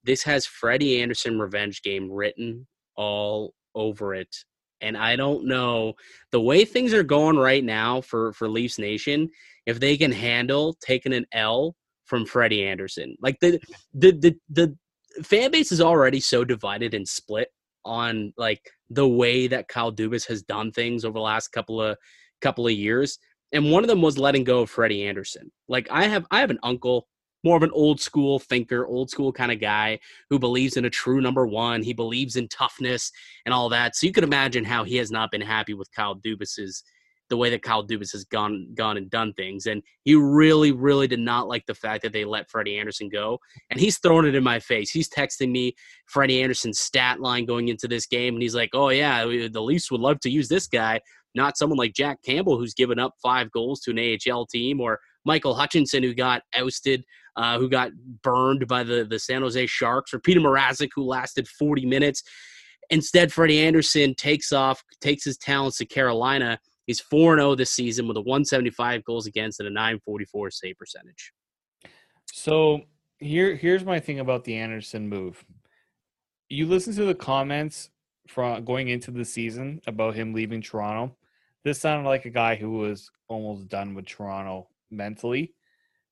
[0.03, 4.35] this has Freddie Andersen revenge game written all over it.
[4.81, 5.93] And I don't know
[6.31, 9.29] the way things are going right now for for Leafs Nation
[9.65, 13.15] if they can handle taking an L from Freddie Andersen.
[13.21, 13.59] Like the
[13.93, 14.77] the the the
[15.23, 17.49] fan base is already so divided and split
[17.85, 21.97] on like the way that Kyle Dubas has done things over the last couple of
[22.41, 23.19] couple of years.
[23.51, 25.51] And one of them was letting go of Freddie Andersen.
[25.67, 27.07] Like I have I have an uncle,
[27.43, 29.99] more of an old school thinker, old school kind of guy
[30.29, 31.81] who believes in a true number one.
[31.81, 33.11] He believes in toughness
[33.45, 33.95] and all that.
[33.95, 36.83] So you could imagine how he has not been happy with Kyle Dubas's
[37.29, 39.67] the way that Kyle Dubas has gone gone and done things.
[39.67, 43.39] And he really, really did not like the fact that they let Freddie Andersen go.
[43.69, 44.89] And he's throwing it in my face.
[44.89, 45.75] He's texting me
[46.07, 49.91] Freddie Andersen's stat line going into this game, and he's like, "Oh yeah, the Leafs
[49.91, 50.99] would love to use this guy,
[51.35, 54.99] not someone like Jack Campbell who's given up five goals to an AHL team, or
[55.23, 57.05] Michael Hutchinson who got ousted."
[57.39, 57.89] Uh, who got
[58.21, 62.21] burned by the, the San Jose Sharks, or Petr Mrazek, who lasted 40 minutes.
[62.89, 66.59] Instead, Freddie Andersen takes off, takes his talents to Carolina,
[66.89, 71.33] He's 4 0 this season with a 175 goals against and a 944 save percentage.
[72.33, 72.81] So
[73.19, 75.45] here here's my thing about the Andersen move.
[76.49, 77.91] You listen to the comments
[78.27, 81.15] from going into the season about him leaving Toronto.
[81.63, 85.53] This sounded like a guy who was almost done with Toronto mentally.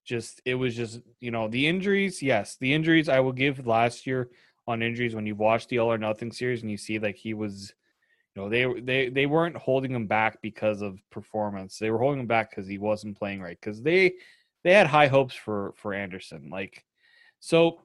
[0.07, 4.07] Just it was just, you know, the injuries, yes, the injuries I will give last
[4.07, 4.29] year
[4.67, 7.33] on injuries when you watch the All or Nothing series and you see like he
[7.33, 7.73] was
[8.35, 11.79] you know, they they they weren't holding him back because of performance.
[11.79, 13.57] They were holding him back because he wasn't playing right.
[13.59, 14.13] Because they
[14.63, 16.49] they had high hopes for for Andersen.
[16.51, 16.85] Like
[17.39, 17.81] So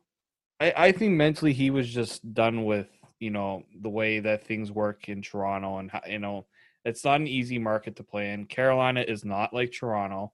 [0.61, 4.71] I, I think mentally he was just done with you know the way that things
[4.71, 6.47] work in Toronto and you know
[6.85, 8.47] it's not an easy market to play in.
[8.47, 10.33] Carolina is not like Toronto.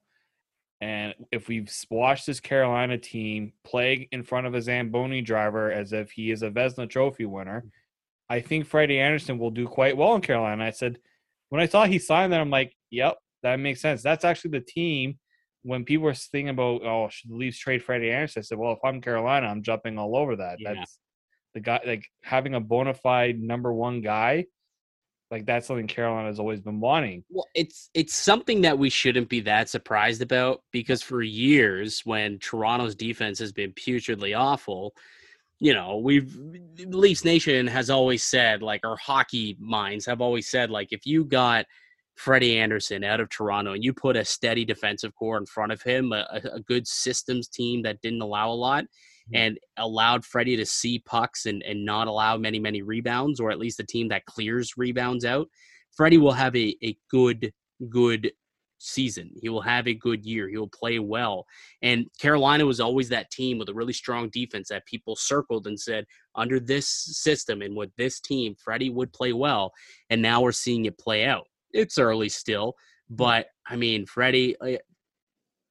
[0.81, 5.91] And if we've watched this Carolina team play in front of a Zamboni driver as
[5.91, 7.65] if he is a Vezina Trophy winner,
[8.29, 10.63] I think Freddie Andersen will do quite well in Carolina.
[10.63, 10.99] I said,
[11.49, 14.01] when I saw he signed that, I'm like, yep, that makes sense.
[14.01, 15.19] That's actually the team.
[15.63, 18.39] When people were thinking about, oh, should the Leafs trade Freddie Andersen?
[18.39, 20.59] I said, well, if I'm Carolina, I'm jumping all over that.
[20.59, 20.75] Yeah.
[20.75, 20.99] That's
[21.53, 24.45] the guy, like having a bona fide number one guy
[25.31, 27.23] like that's something Carolina has always been wanting.
[27.29, 32.39] Well, it's it's something that we shouldn't be that surprised about because for years when
[32.39, 34.93] Toronto's defense has been putridly awful,
[35.59, 36.35] you know, we've
[36.87, 41.25] Leafs Nation has always said like our hockey minds have always said like if you
[41.25, 41.65] got
[42.15, 45.81] Freddie Andersen out of Toronto and you put a steady defensive core in front of
[45.81, 48.85] him, a, a good systems team that didn't allow a lot.
[49.33, 53.59] And allowed Freddie to see pucks and, and not allow many, many rebounds, or at
[53.59, 55.47] least a team that clears rebounds out,
[55.95, 57.53] Freddie will have a, a good,
[57.89, 58.31] good
[58.79, 59.31] season.
[59.41, 60.47] He will have a good year.
[60.47, 61.45] He will play well.
[61.81, 65.79] And Carolina was always that team with a really strong defense that people circled and
[65.79, 66.05] said,
[66.35, 69.73] under this system and with this team, Freddie would play well.
[70.09, 71.45] And now we're seeing it play out.
[71.73, 72.69] It's early still,
[73.11, 73.15] mm-hmm.
[73.15, 74.55] but I mean, Freddie,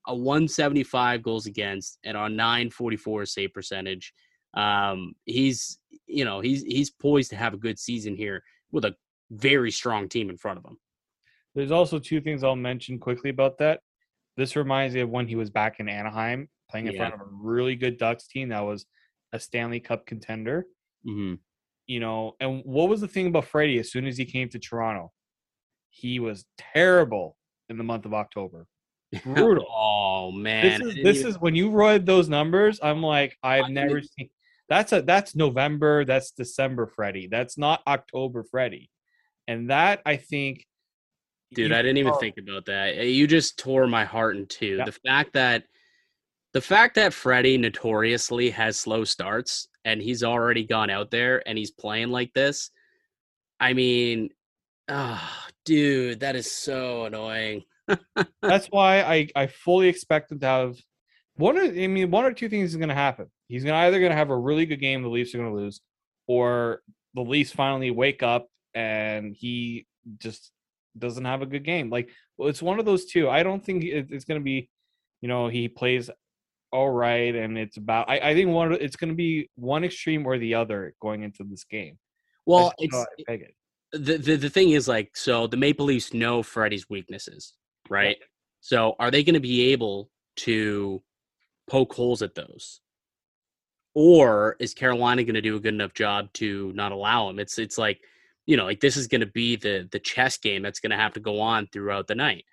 [0.09, 4.13] a 175 goals against and on 944 save percentage.
[4.55, 8.43] Um, he's you know he's he's poised to have a good season here
[8.73, 8.97] with a
[9.31, 10.79] very strong team in front of him.
[11.55, 13.81] There's also two things I'll mention quickly about that.
[14.37, 16.99] This reminds me of when he was back in Anaheim playing in yeah.
[17.09, 18.87] front of a really good Ducks team that was
[19.33, 20.67] a Stanley Cup contender.
[21.07, 21.35] Mm-hmm.
[21.87, 24.59] You know, and what was the thing about Freddie as soon as he came to
[24.59, 25.13] Toronto?
[25.91, 27.37] He was terrible
[27.69, 28.67] in the month of October.
[29.25, 29.67] Brutal.
[29.71, 30.81] oh man.
[30.81, 34.31] This is this is when you read those numbers, I'm like, I've never seen
[34.69, 37.29] that's a that's November, that's December Freddie.
[37.31, 38.91] That's not October Freddie.
[39.47, 40.67] And that I think
[41.55, 42.19] Dude, I didn't even oh.
[42.19, 42.99] think about that.
[42.99, 44.77] Eh, you just tore my heart in two.
[44.77, 44.85] Yeah.
[44.85, 45.65] The fact that
[46.53, 51.57] the fact that Freddie notoriously has slow starts and he's already gone out there and
[51.57, 52.71] he's playing like this.
[53.61, 54.31] I mean,
[54.89, 55.23] oh,
[55.65, 57.65] dude, that is so annoying.
[58.43, 60.77] That's why I I fully expect him to have
[61.37, 61.57] one.
[61.57, 63.27] Of, I mean, one or two things is going to happen.
[63.49, 65.57] He's gonna either going to have a really good game, the Leafs are going to
[65.57, 65.81] lose,
[66.27, 66.83] or
[67.15, 69.87] the Leafs finally wake up and he
[70.19, 70.53] just
[70.97, 71.91] doesn't have a good game.
[71.91, 73.29] Like, well, it's one of those two.
[73.29, 74.69] I don't think it's going to be,
[75.21, 76.11] you know, he plays
[76.71, 78.11] all right, and it's about.
[78.11, 78.73] I, I think one.
[78.73, 81.99] It's going to be one extreme or the other going into this game.
[82.45, 83.55] Well, it's it.
[83.93, 87.55] the, the the thing is like so the Maple Leafs know Freddie's weaknesses
[87.91, 88.17] right?
[88.19, 88.29] Yep.
[88.61, 91.03] So are they going to be able to
[91.69, 92.81] poke holes at those?
[93.95, 97.39] Or is Carolina going to do a good enough job to not allow them?
[97.39, 98.01] It's it's like,
[98.47, 100.97] you know, like this is going to be the the chess game that's going to
[100.97, 102.45] have to go on throughout the night.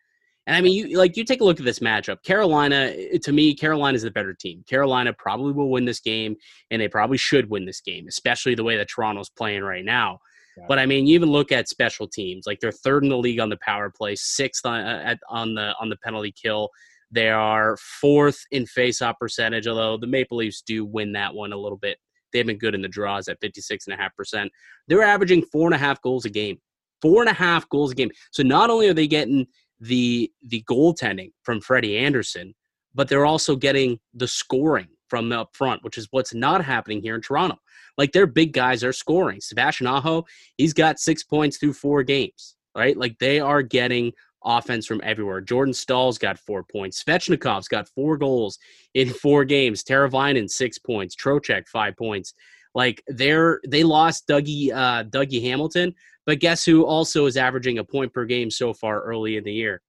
[0.48, 2.24] And I mean, you like you take a look at this matchup.
[2.24, 4.64] Carolina, eh, to me, Carolina is the better team.
[4.70, 6.36] Carolina probably will win this game,
[6.70, 10.20] and they probably should win this game, especially the way that Toronto's playing right now.
[10.68, 13.40] But I mean, you even look at special teams; like they're third in the league
[13.40, 16.70] on the power play, sixth on uh, at, on the on the penalty kill.
[17.12, 21.58] They are fourth in face-off percentage, although the Maple Leafs do win that one a
[21.58, 21.98] little bit.
[22.34, 24.50] They've been good in the draws at 56.5%.
[24.88, 26.58] They're averaging four and a half goals a game.
[27.02, 28.12] Four and a half goals a game.
[28.32, 29.48] So not only are they getting
[29.80, 32.54] the the goaltending from Freddie Andersen,
[32.94, 37.16] but they're also getting the scoring from up front, which is what's not happening here
[37.16, 37.58] in Toronto.
[37.98, 39.42] Like their big guys are scoring.
[39.42, 40.26] Sebastian Aho,
[40.58, 42.98] he's got six points through four games, right?
[42.98, 44.12] Like they are getting
[44.44, 45.42] offense from everywhere.
[45.42, 47.04] Jordan Staal's got four points.
[47.04, 48.60] Svechnikov's got four goals
[48.94, 49.84] in four games.
[49.84, 51.16] Teravainen six points.
[51.16, 52.34] Trocheck five points.
[52.74, 55.96] Like they're they lost Dougie uh, Dougie Hamilton,
[56.26, 59.54] but guess who also is averaging a point per game so far early in the
[59.54, 59.82] year?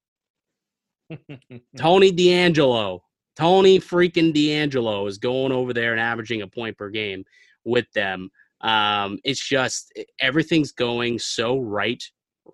[1.77, 3.01] Tony DeAngelo.
[3.37, 7.23] Tony freaking DeAngelo is going over there and averaging a point per game
[7.63, 8.29] with them.
[8.61, 12.03] Um, it's just everything's going so right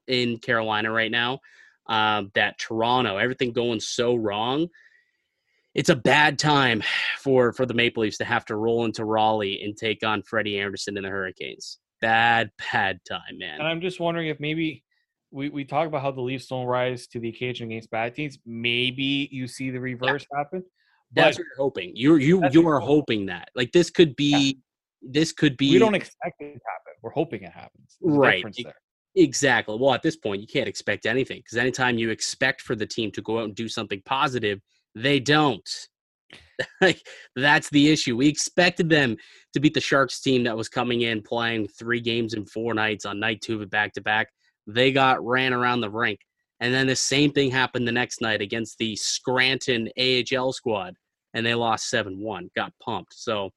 [0.07, 1.39] in Carolina right now
[1.87, 4.67] um, that Toronto, everything going so wrong.
[5.73, 6.83] It's a bad time
[7.17, 10.59] for for the Maple Leafs to have to roll into Raleigh and take on Freddie
[10.59, 11.79] Andersen and the Hurricanes.
[12.01, 13.59] Bad, bad time, man.
[13.59, 14.83] And I'm just wondering if maybe
[15.33, 18.37] we, we talk about how the Leafs don't rise to the occasion against bad teams.
[18.45, 20.37] Maybe you see the reverse yeah.
[20.37, 20.63] happen.
[21.11, 21.91] That's what you're hoping.
[21.95, 24.57] You you you are hoping that like this could be
[25.01, 25.09] yeah.
[25.11, 25.71] this could be.
[25.71, 26.93] We don't expect it to happen.
[27.01, 27.97] We're hoping it happens.
[28.01, 28.45] There's right.
[29.15, 29.77] Exactly.
[29.79, 33.11] Well, at this point, you can't expect anything because anytime you expect for the team
[33.11, 34.59] to go out and do something positive,
[34.95, 35.69] they don't.
[36.81, 37.05] like
[37.35, 38.17] that's the issue.
[38.17, 39.17] We expected them
[39.53, 43.05] to beat the Sharks team that was coming in playing three games in four nights
[43.05, 44.29] on night two of back to back.
[44.67, 46.19] They got ran around the rink.
[46.59, 50.95] And then the same thing happened the next night against the Scranton AHL squad,
[51.33, 53.13] and they lost 7 1, got pumped.
[53.13, 53.49] So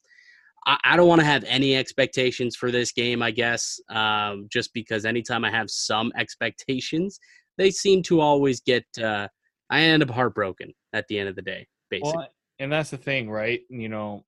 [0.67, 4.73] I, I don't want to have any expectations for this game, I guess, um, just
[4.75, 7.21] because anytime I have some expectations,
[7.59, 9.29] they seem to always get, uh,
[9.71, 12.13] I end up heartbroken at the end of the day, basically.
[12.17, 12.29] Well,
[12.59, 13.61] and that's the thing, right?
[13.69, 14.25] You know,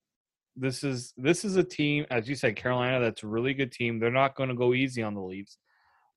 [0.57, 3.01] this is this is a team, as you said, Carolina.
[3.01, 3.99] That's a really good team.
[3.99, 5.57] They're not going to go easy on the Leafs.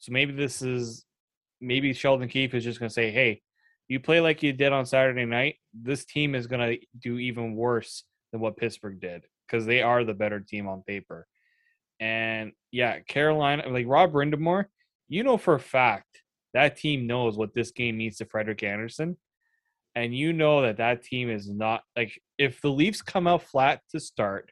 [0.02, 1.06] So maybe this is
[1.62, 3.42] maybe Sheldon Keefe is just going to say, "Hey,
[3.88, 5.56] you play like you did on Saturday night.
[5.74, 10.04] This team is going to do even worse than what Pittsburgh did because they are
[10.04, 11.28] the better team on paper."
[12.00, 14.66] And yeah, Carolina, like Rob Brind'Amour,
[15.08, 16.22] you know for a fact
[16.54, 19.18] that team knows what this game means to Frederik Andersen.
[19.96, 23.82] and you know that that team is not like if the Leafs come out flat
[23.92, 24.52] to start,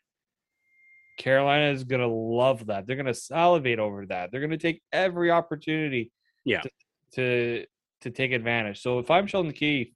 [1.20, 2.88] Carolina is going to love that.
[2.88, 4.32] They're going to salivate over that.
[4.32, 6.11] They're going to take every opportunity
[6.43, 6.61] yeah.
[6.61, 6.70] to,
[7.15, 7.65] to
[8.01, 8.82] to take advantage.
[8.82, 9.93] So if I'm Sheldon Keefe,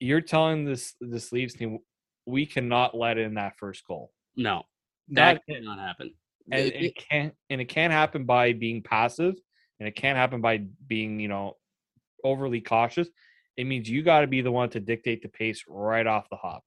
[0.00, 1.80] you're telling this this Leafs team
[2.24, 4.12] we cannot let in that first goal.
[4.36, 4.62] No.
[5.10, 6.14] That not, cannot happen.
[6.50, 9.34] And it, it can't and it can't happen by being passive
[9.78, 11.56] and it can't happen by being, you know,
[12.24, 13.08] overly cautious
[13.56, 16.36] it means you got to be the one to dictate the pace right off the
[16.36, 16.62] hop.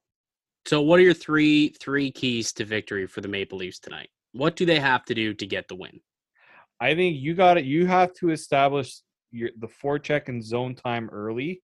[0.66, 4.08] So, what are your three three keys to victory for the Maple Leafs tonight?
[4.32, 6.00] What do they have to do to get the win?
[6.80, 7.64] I think you got it.
[7.64, 9.00] You have to establish
[9.30, 11.62] your the forecheck and zone time early,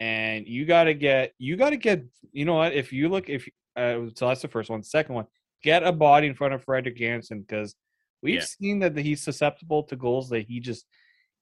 [0.00, 2.04] and you got to get you got to get.
[2.32, 2.72] You know what?
[2.74, 4.82] If you look, if uh, so, that's the first one.
[4.82, 5.26] Second one,
[5.62, 7.74] get a body in front of Frederik Andersen because
[8.22, 8.44] we've yeah.
[8.44, 10.84] seen that he's susceptible to goals that he just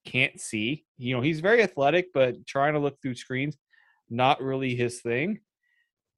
[0.05, 0.85] can't see.
[0.99, 3.57] You know, he's very athletic, but trying to look through screens,
[4.09, 5.41] not really his thing.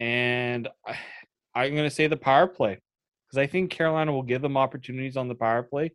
[0.00, 0.68] And
[1.54, 2.78] I, am going to say the power play
[3.26, 5.92] because I think Carolina will give them opportunities on the power play.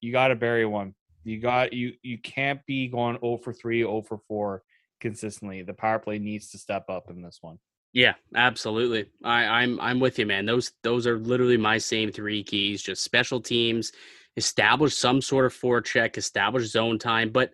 [0.00, 0.94] You got to bury one.
[1.24, 1.94] You got you.
[2.02, 4.62] You can't be going 0 for 3, 0 for 4
[5.00, 5.62] consistently.
[5.62, 7.58] The power play needs to step up in this one.
[7.94, 9.06] Yeah, absolutely.
[9.22, 10.46] I, I'm I'm with you, man.
[10.46, 12.82] Those those are literally my same three keys.
[12.82, 13.92] Just special teams
[14.36, 17.52] establish some sort of forecheck, establish zone time, but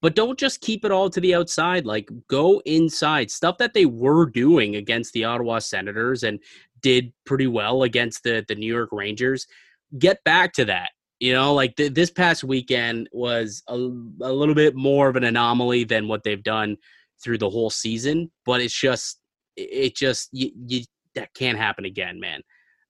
[0.00, 1.86] but don't just keep it all to the outside.
[1.86, 3.30] Like go inside.
[3.30, 6.38] Stuff that they were doing against the Ottawa Senators and
[6.82, 9.46] did pretty well against the the New York Rangers.
[9.98, 10.90] Get back to that.
[11.20, 15.24] You know, like th- this past weekend was a, a little bit more of an
[15.24, 16.76] anomaly than what they've done
[17.22, 19.20] through the whole season, but it's just
[19.56, 20.84] it just you, you
[21.14, 22.40] that can't happen again, man.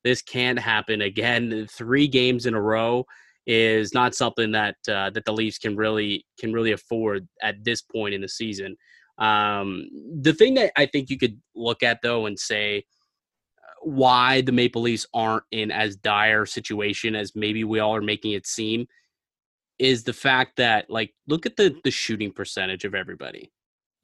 [0.04, 1.66] This can't happen again.
[1.70, 3.06] Three games in a row
[3.49, 7.80] is not something that uh, that the Leafs can really can really afford at this
[7.80, 8.76] point in the season.
[9.16, 9.88] Um,
[10.20, 12.84] the thing that I think you could look at though and say
[13.59, 18.03] uh, why the Maple Leafs aren't in as dire situation as maybe we all are
[18.03, 18.86] making it seem
[19.78, 23.51] is the fact that like look at the the shooting percentage of everybody.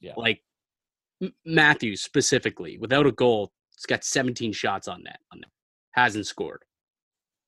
[0.01, 0.15] Yeah.
[0.17, 0.41] Like
[1.45, 5.51] Matthews specifically, without a goal, he's got 17 shots on net on net,
[5.93, 6.63] hasn't scored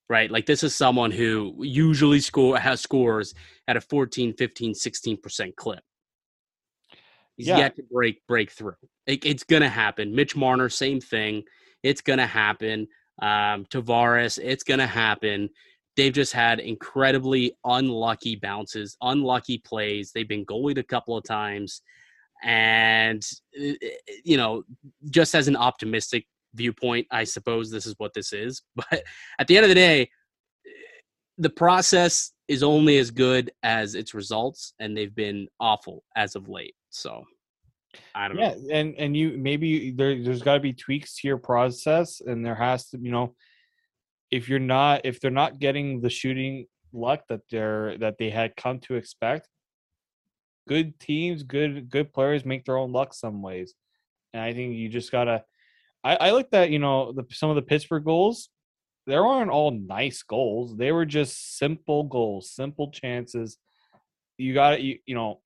[0.09, 0.31] right?
[0.31, 3.35] Like this is someone who usually score has scores
[3.69, 5.81] at a 14, 15, 16% clip.
[7.37, 7.59] He's yeah.
[7.59, 8.77] yet to break break through.
[9.07, 10.15] It, it's gonna happen.
[10.15, 11.43] Mitch Marner, same thing.
[11.83, 12.89] It's gonna happen.
[13.21, 15.51] Um, Tavares, it's gonna happen.
[15.97, 20.13] They've just had incredibly unlucky bounces, unlucky plays.
[20.13, 21.83] They've been goalied a couple of times.
[22.43, 23.27] And,
[23.59, 23.73] uh,
[24.23, 24.63] you know,
[25.09, 26.27] just as an optimistic
[26.57, 28.63] viewpoint, I suppose this is what this is.
[28.77, 29.03] But
[29.39, 30.11] at the end of the day,
[31.39, 36.49] the process is only as good as its results, and they've been awful as of
[36.49, 36.75] late.
[36.91, 37.25] So
[38.15, 38.69] I don't yeah, know.
[38.71, 42.55] and and you maybe there there's got to be tweaks to your process, and there
[42.55, 43.35] has to you know
[44.31, 48.57] if you're not if they're not getting the shooting luck that they're that they had
[48.57, 49.49] come to expect.
[50.69, 53.75] Good teams, good good players make their own luck some ways,
[54.33, 55.45] and I think you just gotta
[56.07, 58.49] I, I looked at you know the, some of the Pittsburgh goals.
[59.07, 60.77] There aren't all nice goals.
[60.77, 63.59] They were just simple goals, simple chances.
[64.39, 65.41] You got you you know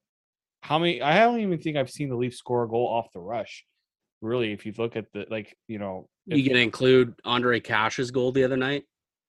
[0.62, 1.00] how many?
[1.00, 3.64] I don't even think I've seen the Leafs score a goal off the rush.
[4.20, 8.32] Really, if you look at the like you know, you can include Ondrej Kase's goal
[8.32, 8.84] the other night.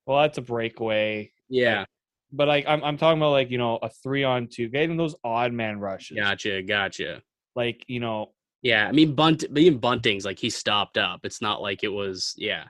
[0.05, 1.31] Well, that's a breakaway.
[1.47, 1.85] Yeah.
[2.33, 5.15] But like I'm I'm talking about like, you know, a three on two, getting those
[5.23, 6.17] odd man rushes.
[6.17, 7.21] Gotcha, gotcha.
[7.55, 11.21] Like, you know, yeah, I mean Bunt, even Bunting's like he stopped up.
[11.23, 12.33] It's not like it was.
[12.37, 12.65] Yeah,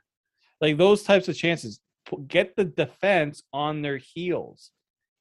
[0.60, 1.80] like those types of chances.
[2.28, 4.72] Get the defense on their heels.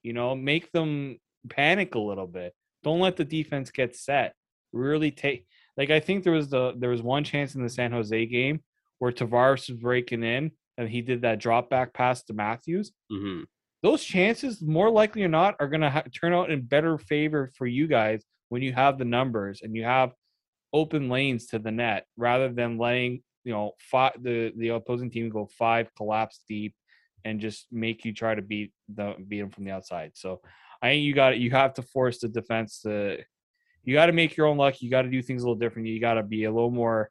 [0.03, 1.19] You know, make them
[1.49, 2.53] panic a little bit.
[2.83, 4.33] Don't let the defense get set.
[4.73, 5.45] Really take.
[5.77, 8.61] Like I think there was the there was one chance in the San Jose game
[8.99, 13.41] where Tavares was breaking in and he did that drop back pass to Matthews, hmm
[13.83, 17.49] those chances, more likely or not, are going to ha- turn out in better favor
[17.57, 20.11] for you guys when you have the numbers and you have
[20.73, 25.29] open lanes to the net rather than letting you know five, the the opposing team
[25.29, 26.75] go five collapse deep
[27.25, 30.11] and just make you try to beat the beat them from the outside.
[30.15, 30.41] So
[30.81, 33.17] I think you got you have to force the defense to
[33.83, 34.81] you got to make your own luck.
[34.81, 35.91] You got to do things a little differently.
[35.91, 37.09] You got to be a little more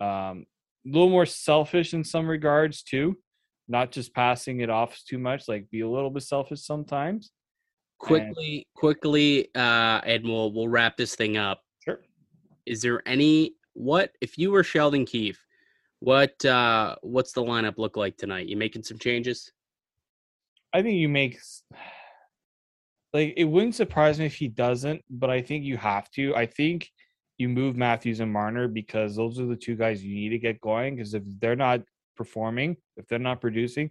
[0.00, 0.46] um
[0.86, 3.16] a little more selfish in some regards too
[3.68, 7.30] not just passing it off too much like be a little bit selfish sometimes
[7.98, 11.60] Quickly, quickly, uh, and we'll we'll wrap this thing up.
[12.66, 15.44] Is there any what if you were Sheldon Keefe?
[16.00, 18.46] What uh, what's the lineup look like tonight?
[18.46, 19.50] You making some changes?
[20.74, 21.38] i think you make
[23.14, 26.44] like it wouldn't surprise me if he doesn't but i think you have to i
[26.44, 26.90] think
[27.38, 30.60] you move matthews and marner because those are the two guys you need to get
[30.60, 31.80] going because if they're not
[32.16, 33.90] performing if they're not producing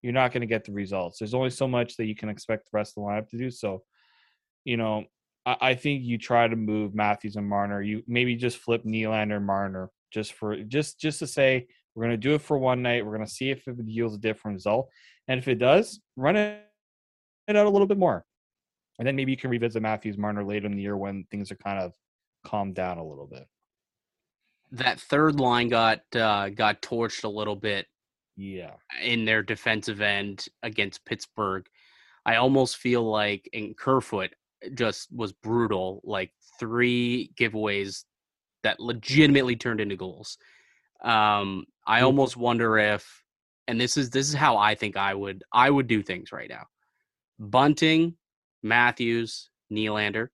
[0.00, 2.64] you're not going to get the results there's only so much that you can expect
[2.64, 3.82] the rest of the lineup to do so
[4.64, 5.04] you know
[5.46, 7.82] I, I think you try to move matthews and marner.
[7.82, 12.28] You maybe just flip Nylander marner just for just just to say we're going to
[12.28, 13.04] do it for one night.
[13.04, 14.88] We're going to see if it yields a different result.
[15.28, 16.64] And if it does run it
[17.48, 18.24] it out a little bit more.
[18.98, 21.56] And then maybe you can revisit matthews marner later in the year when things are
[21.56, 21.92] kind of
[22.44, 23.46] calmed down a little bit.
[24.72, 27.86] That third line got uh, got torched a little bit
[28.36, 28.74] yeah.
[29.02, 31.66] in their defensive end against Pittsburgh.
[32.24, 34.34] I almost feel like in Kerfoot
[34.74, 38.04] just was brutal, like three giveaways
[38.62, 40.38] that legitimately turned into goals.
[41.02, 42.04] Um, I Mhm.
[42.04, 43.24] almost wonder if,
[43.68, 46.48] and this is this is how I think I would I would do things right
[46.48, 46.66] now.
[47.38, 48.16] Bunting,
[48.62, 50.28] Matthews, Nylander,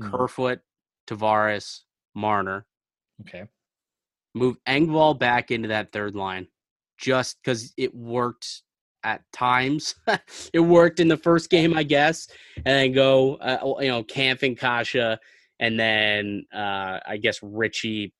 [0.00, 0.10] Mhm.
[0.10, 0.60] Kerfoot,
[1.06, 1.82] Tavares,
[2.14, 2.66] Marner,
[3.22, 3.48] okay
[4.36, 6.46] move Engvall back into that third line
[6.98, 8.62] just because it worked
[9.06, 9.94] at times.
[10.52, 14.42] it worked in the first game, I guess, and then go, uh, you know, Kampf
[14.42, 15.16] and Kase,
[15.60, 18.12] and then uh, I guess Ritchie.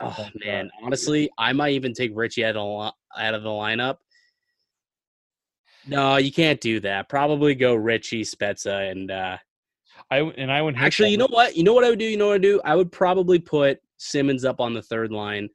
[0.00, 3.96] Oh man, honestly, I might even take Ritchie out of the, out of the lineup.
[5.86, 7.08] No, you can't do that.
[7.08, 9.36] Probably go Ritchie, Spezza, and uh,
[10.10, 11.56] i and i would Actually, you know what?
[11.56, 12.06] You know what I would do?
[12.06, 12.60] You know what I would do?
[12.64, 15.48] I would probably put Simmonds up on the third line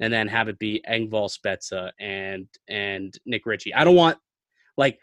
[0.00, 3.74] and then have it be Engvall Spezza and and Nick Ritchie.
[3.74, 4.18] I don't want
[4.76, 4.98] like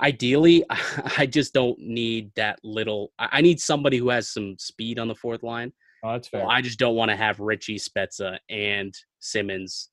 [0.00, 0.64] ideally
[1.18, 5.14] I just don't need that little I need somebody who has some speed on the
[5.14, 5.72] fourth line.
[6.04, 9.90] oh, that's So fair I just don't want to have Ritchie Spezza and Simmonds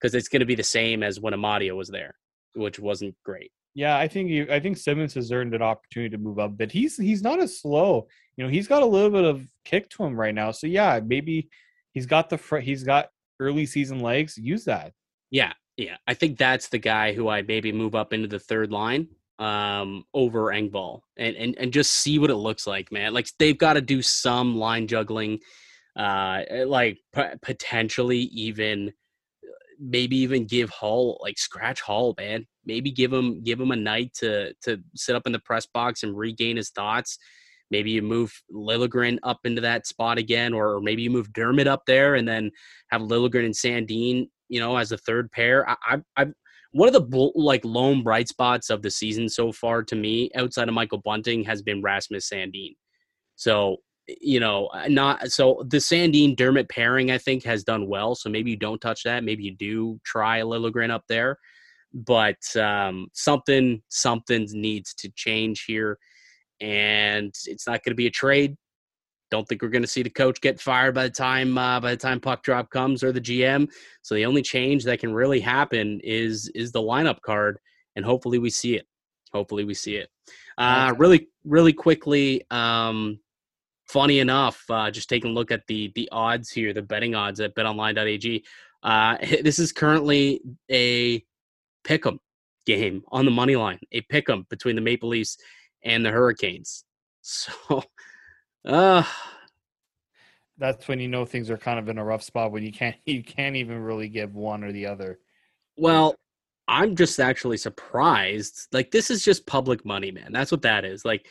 [0.00, 2.14] because it's going to be the same as when Amadio was there,
[2.54, 3.50] which wasn't great.
[3.74, 4.46] Yeah, I think you.
[4.50, 7.60] I think Simmonds has earned an opportunity to move up, but he's he's not as
[7.60, 8.08] slow.
[8.36, 10.50] You know, he's got a little bit of kick to him right now.
[10.50, 11.48] So yeah, maybe
[11.92, 13.08] he's got the fr- he's got
[13.40, 14.36] early season legs.
[14.36, 14.92] Use that.
[15.30, 15.96] Yeah, yeah.
[16.06, 19.08] I think that's the guy who I'd maybe move up into the third line
[19.38, 23.14] um over Engvall and, and and just see what it looks like, man.
[23.14, 25.38] Like they've got to do some line juggling
[25.96, 28.92] uh like p- potentially even
[29.78, 32.46] maybe even give Holl like scratch Holl, man.
[32.64, 36.02] Maybe give him give him a night to to sit up in the press box
[36.02, 37.18] and regain his thoughts.
[37.70, 41.82] Maybe you move Liljegren up into that spot again, or maybe you move Dermott up
[41.86, 42.50] there and then
[42.90, 45.68] have Liljegren and Sandin, you know, as a third pair.
[45.68, 46.26] I, I, I
[46.72, 50.68] one of the like lone bright spots of the season so far to me, outside
[50.68, 52.74] of Michael Bunting, has been Rasmus Sandin.
[53.36, 53.78] So
[54.20, 58.14] you know, not so the Sandin Dermott pairing I think has done well.
[58.14, 59.24] So maybe you don't touch that.
[59.24, 61.36] Maybe you do try Liljegren up there,
[61.92, 65.98] but um, something something needs to change here,
[66.60, 68.56] and it's not going to be a trade.
[69.30, 71.90] Don't think we're going to see the coach get fired by the time uh, by
[71.90, 73.68] the time puck drop comes or the GM.
[74.02, 77.58] So the only change that can really happen is is the lineup card,
[77.96, 78.86] and hopefully we see it.
[79.32, 80.08] Hopefully we see it.
[80.56, 82.42] Uh, really, really quickly.
[82.50, 83.20] Um,
[83.86, 87.40] funny enough, uh, just taking a look at the the odds here, the betting odds
[87.40, 88.44] at BetOnline.ag.
[88.82, 90.40] Uh, this is currently
[90.70, 91.22] a
[91.84, 92.18] pick'em
[92.66, 95.36] game on the money line, a pick'em between the Maple Leafs
[95.88, 96.84] and the Hurricanes.
[97.22, 97.82] So,
[98.64, 99.02] uh,
[100.56, 102.96] That's when you know things are kind of in a rough spot when you can't
[103.06, 105.18] you can't even really give one or the other.
[105.76, 106.14] well,
[106.68, 108.68] I'm just actually surprised.
[108.72, 110.32] Like, this is just public money, man.
[110.32, 111.04] That's what that is.
[111.04, 111.26] Like,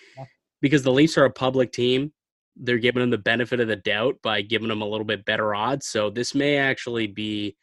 [0.61, 2.11] because the Leafs are a public team,
[2.55, 5.53] they're giving them the benefit of the doubt by giving them a little bit better
[5.53, 5.85] odds.
[5.87, 7.55] So this may actually be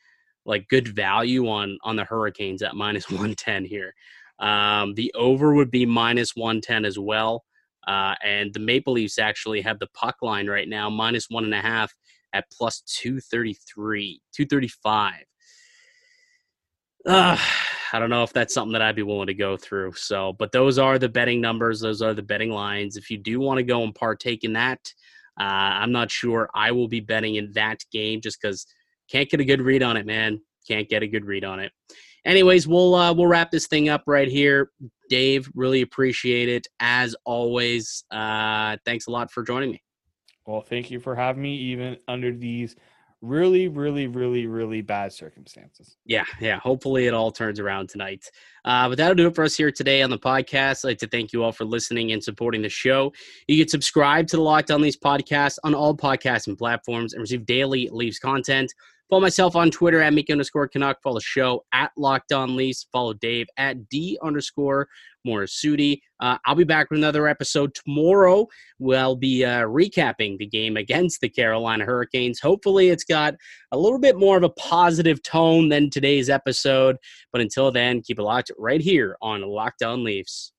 [0.46, 3.92] like good value on on the Hurricanes at minus 110 here.
[4.38, 7.44] Um, the over would be minus 110 as well.
[7.86, 11.54] Uh, and the Maple Leafs actually have the puck line right now minus one and
[11.54, 11.92] a half
[12.32, 15.14] at plus 233, 235.
[17.06, 17.36] Uh,
[17.92, 19.92] I don't know if that's something that I'd be willing to go through.
[19.92, 21.80] So, but those are the betting numbers.
[21.80, 22.96] Those are the betting lines.
[22.96, 24.80] If you do want to go and partake in that,
[25.38, 28.66] uh, I'm not sure I will be betting in that game just because
[29.08, 30.40] can't get a good read on it, man.
[30.66, 31.72] Can't get a good read on it.
[32.24, 34.70] Anyways, we'll uh, we'll wrap this thing up right here.
[35.10, 38.04] Dave, really appreciate it as always.
[38.10, 39.82] Uh, thanks a lot for joining me.
[40.46, 42.76] Well, thank you for having me, even under these
[43.24, 45.96] really, really, really, really bad circumstances.
[46.04, 46.58] Yeah, yeah.
[46.58, 48.30] Hopefully it all turns around tonight.
[48.64, 50.84] Uh, but that'll do it for us here today on the podcast.
[50.84, 53.12] I'd like to thank you all for listening and supporting the show.
[53.48, 57.46] You can subscribe to the Locked On Leafs podcast on all podcasting platforms and receive
[57.46, 58.74] daily Leafs content.
[59.10, 61.02] Follow myself on Twitter at Mickey underscore Canuck.
[61.02, 62.86] Follow the show at Locked On Leafs.
[62.90, 64.88] Follow Dave at D underscore
[65.26, 66.00] Morisuti.
[66.20, 68.46] Uh, I'll be back with another episode tomorrow.
[68.78, 72.40] We'll be uh, recapping the game against the Carolina Hurricanes.
[72.40, 73.34] Hopefully, it's got
[73.72, 76.96] a little bit more of a positive tone than today's episode.
[77.30, 80.53] But until then, keep it locked right here on Locked On Leafs.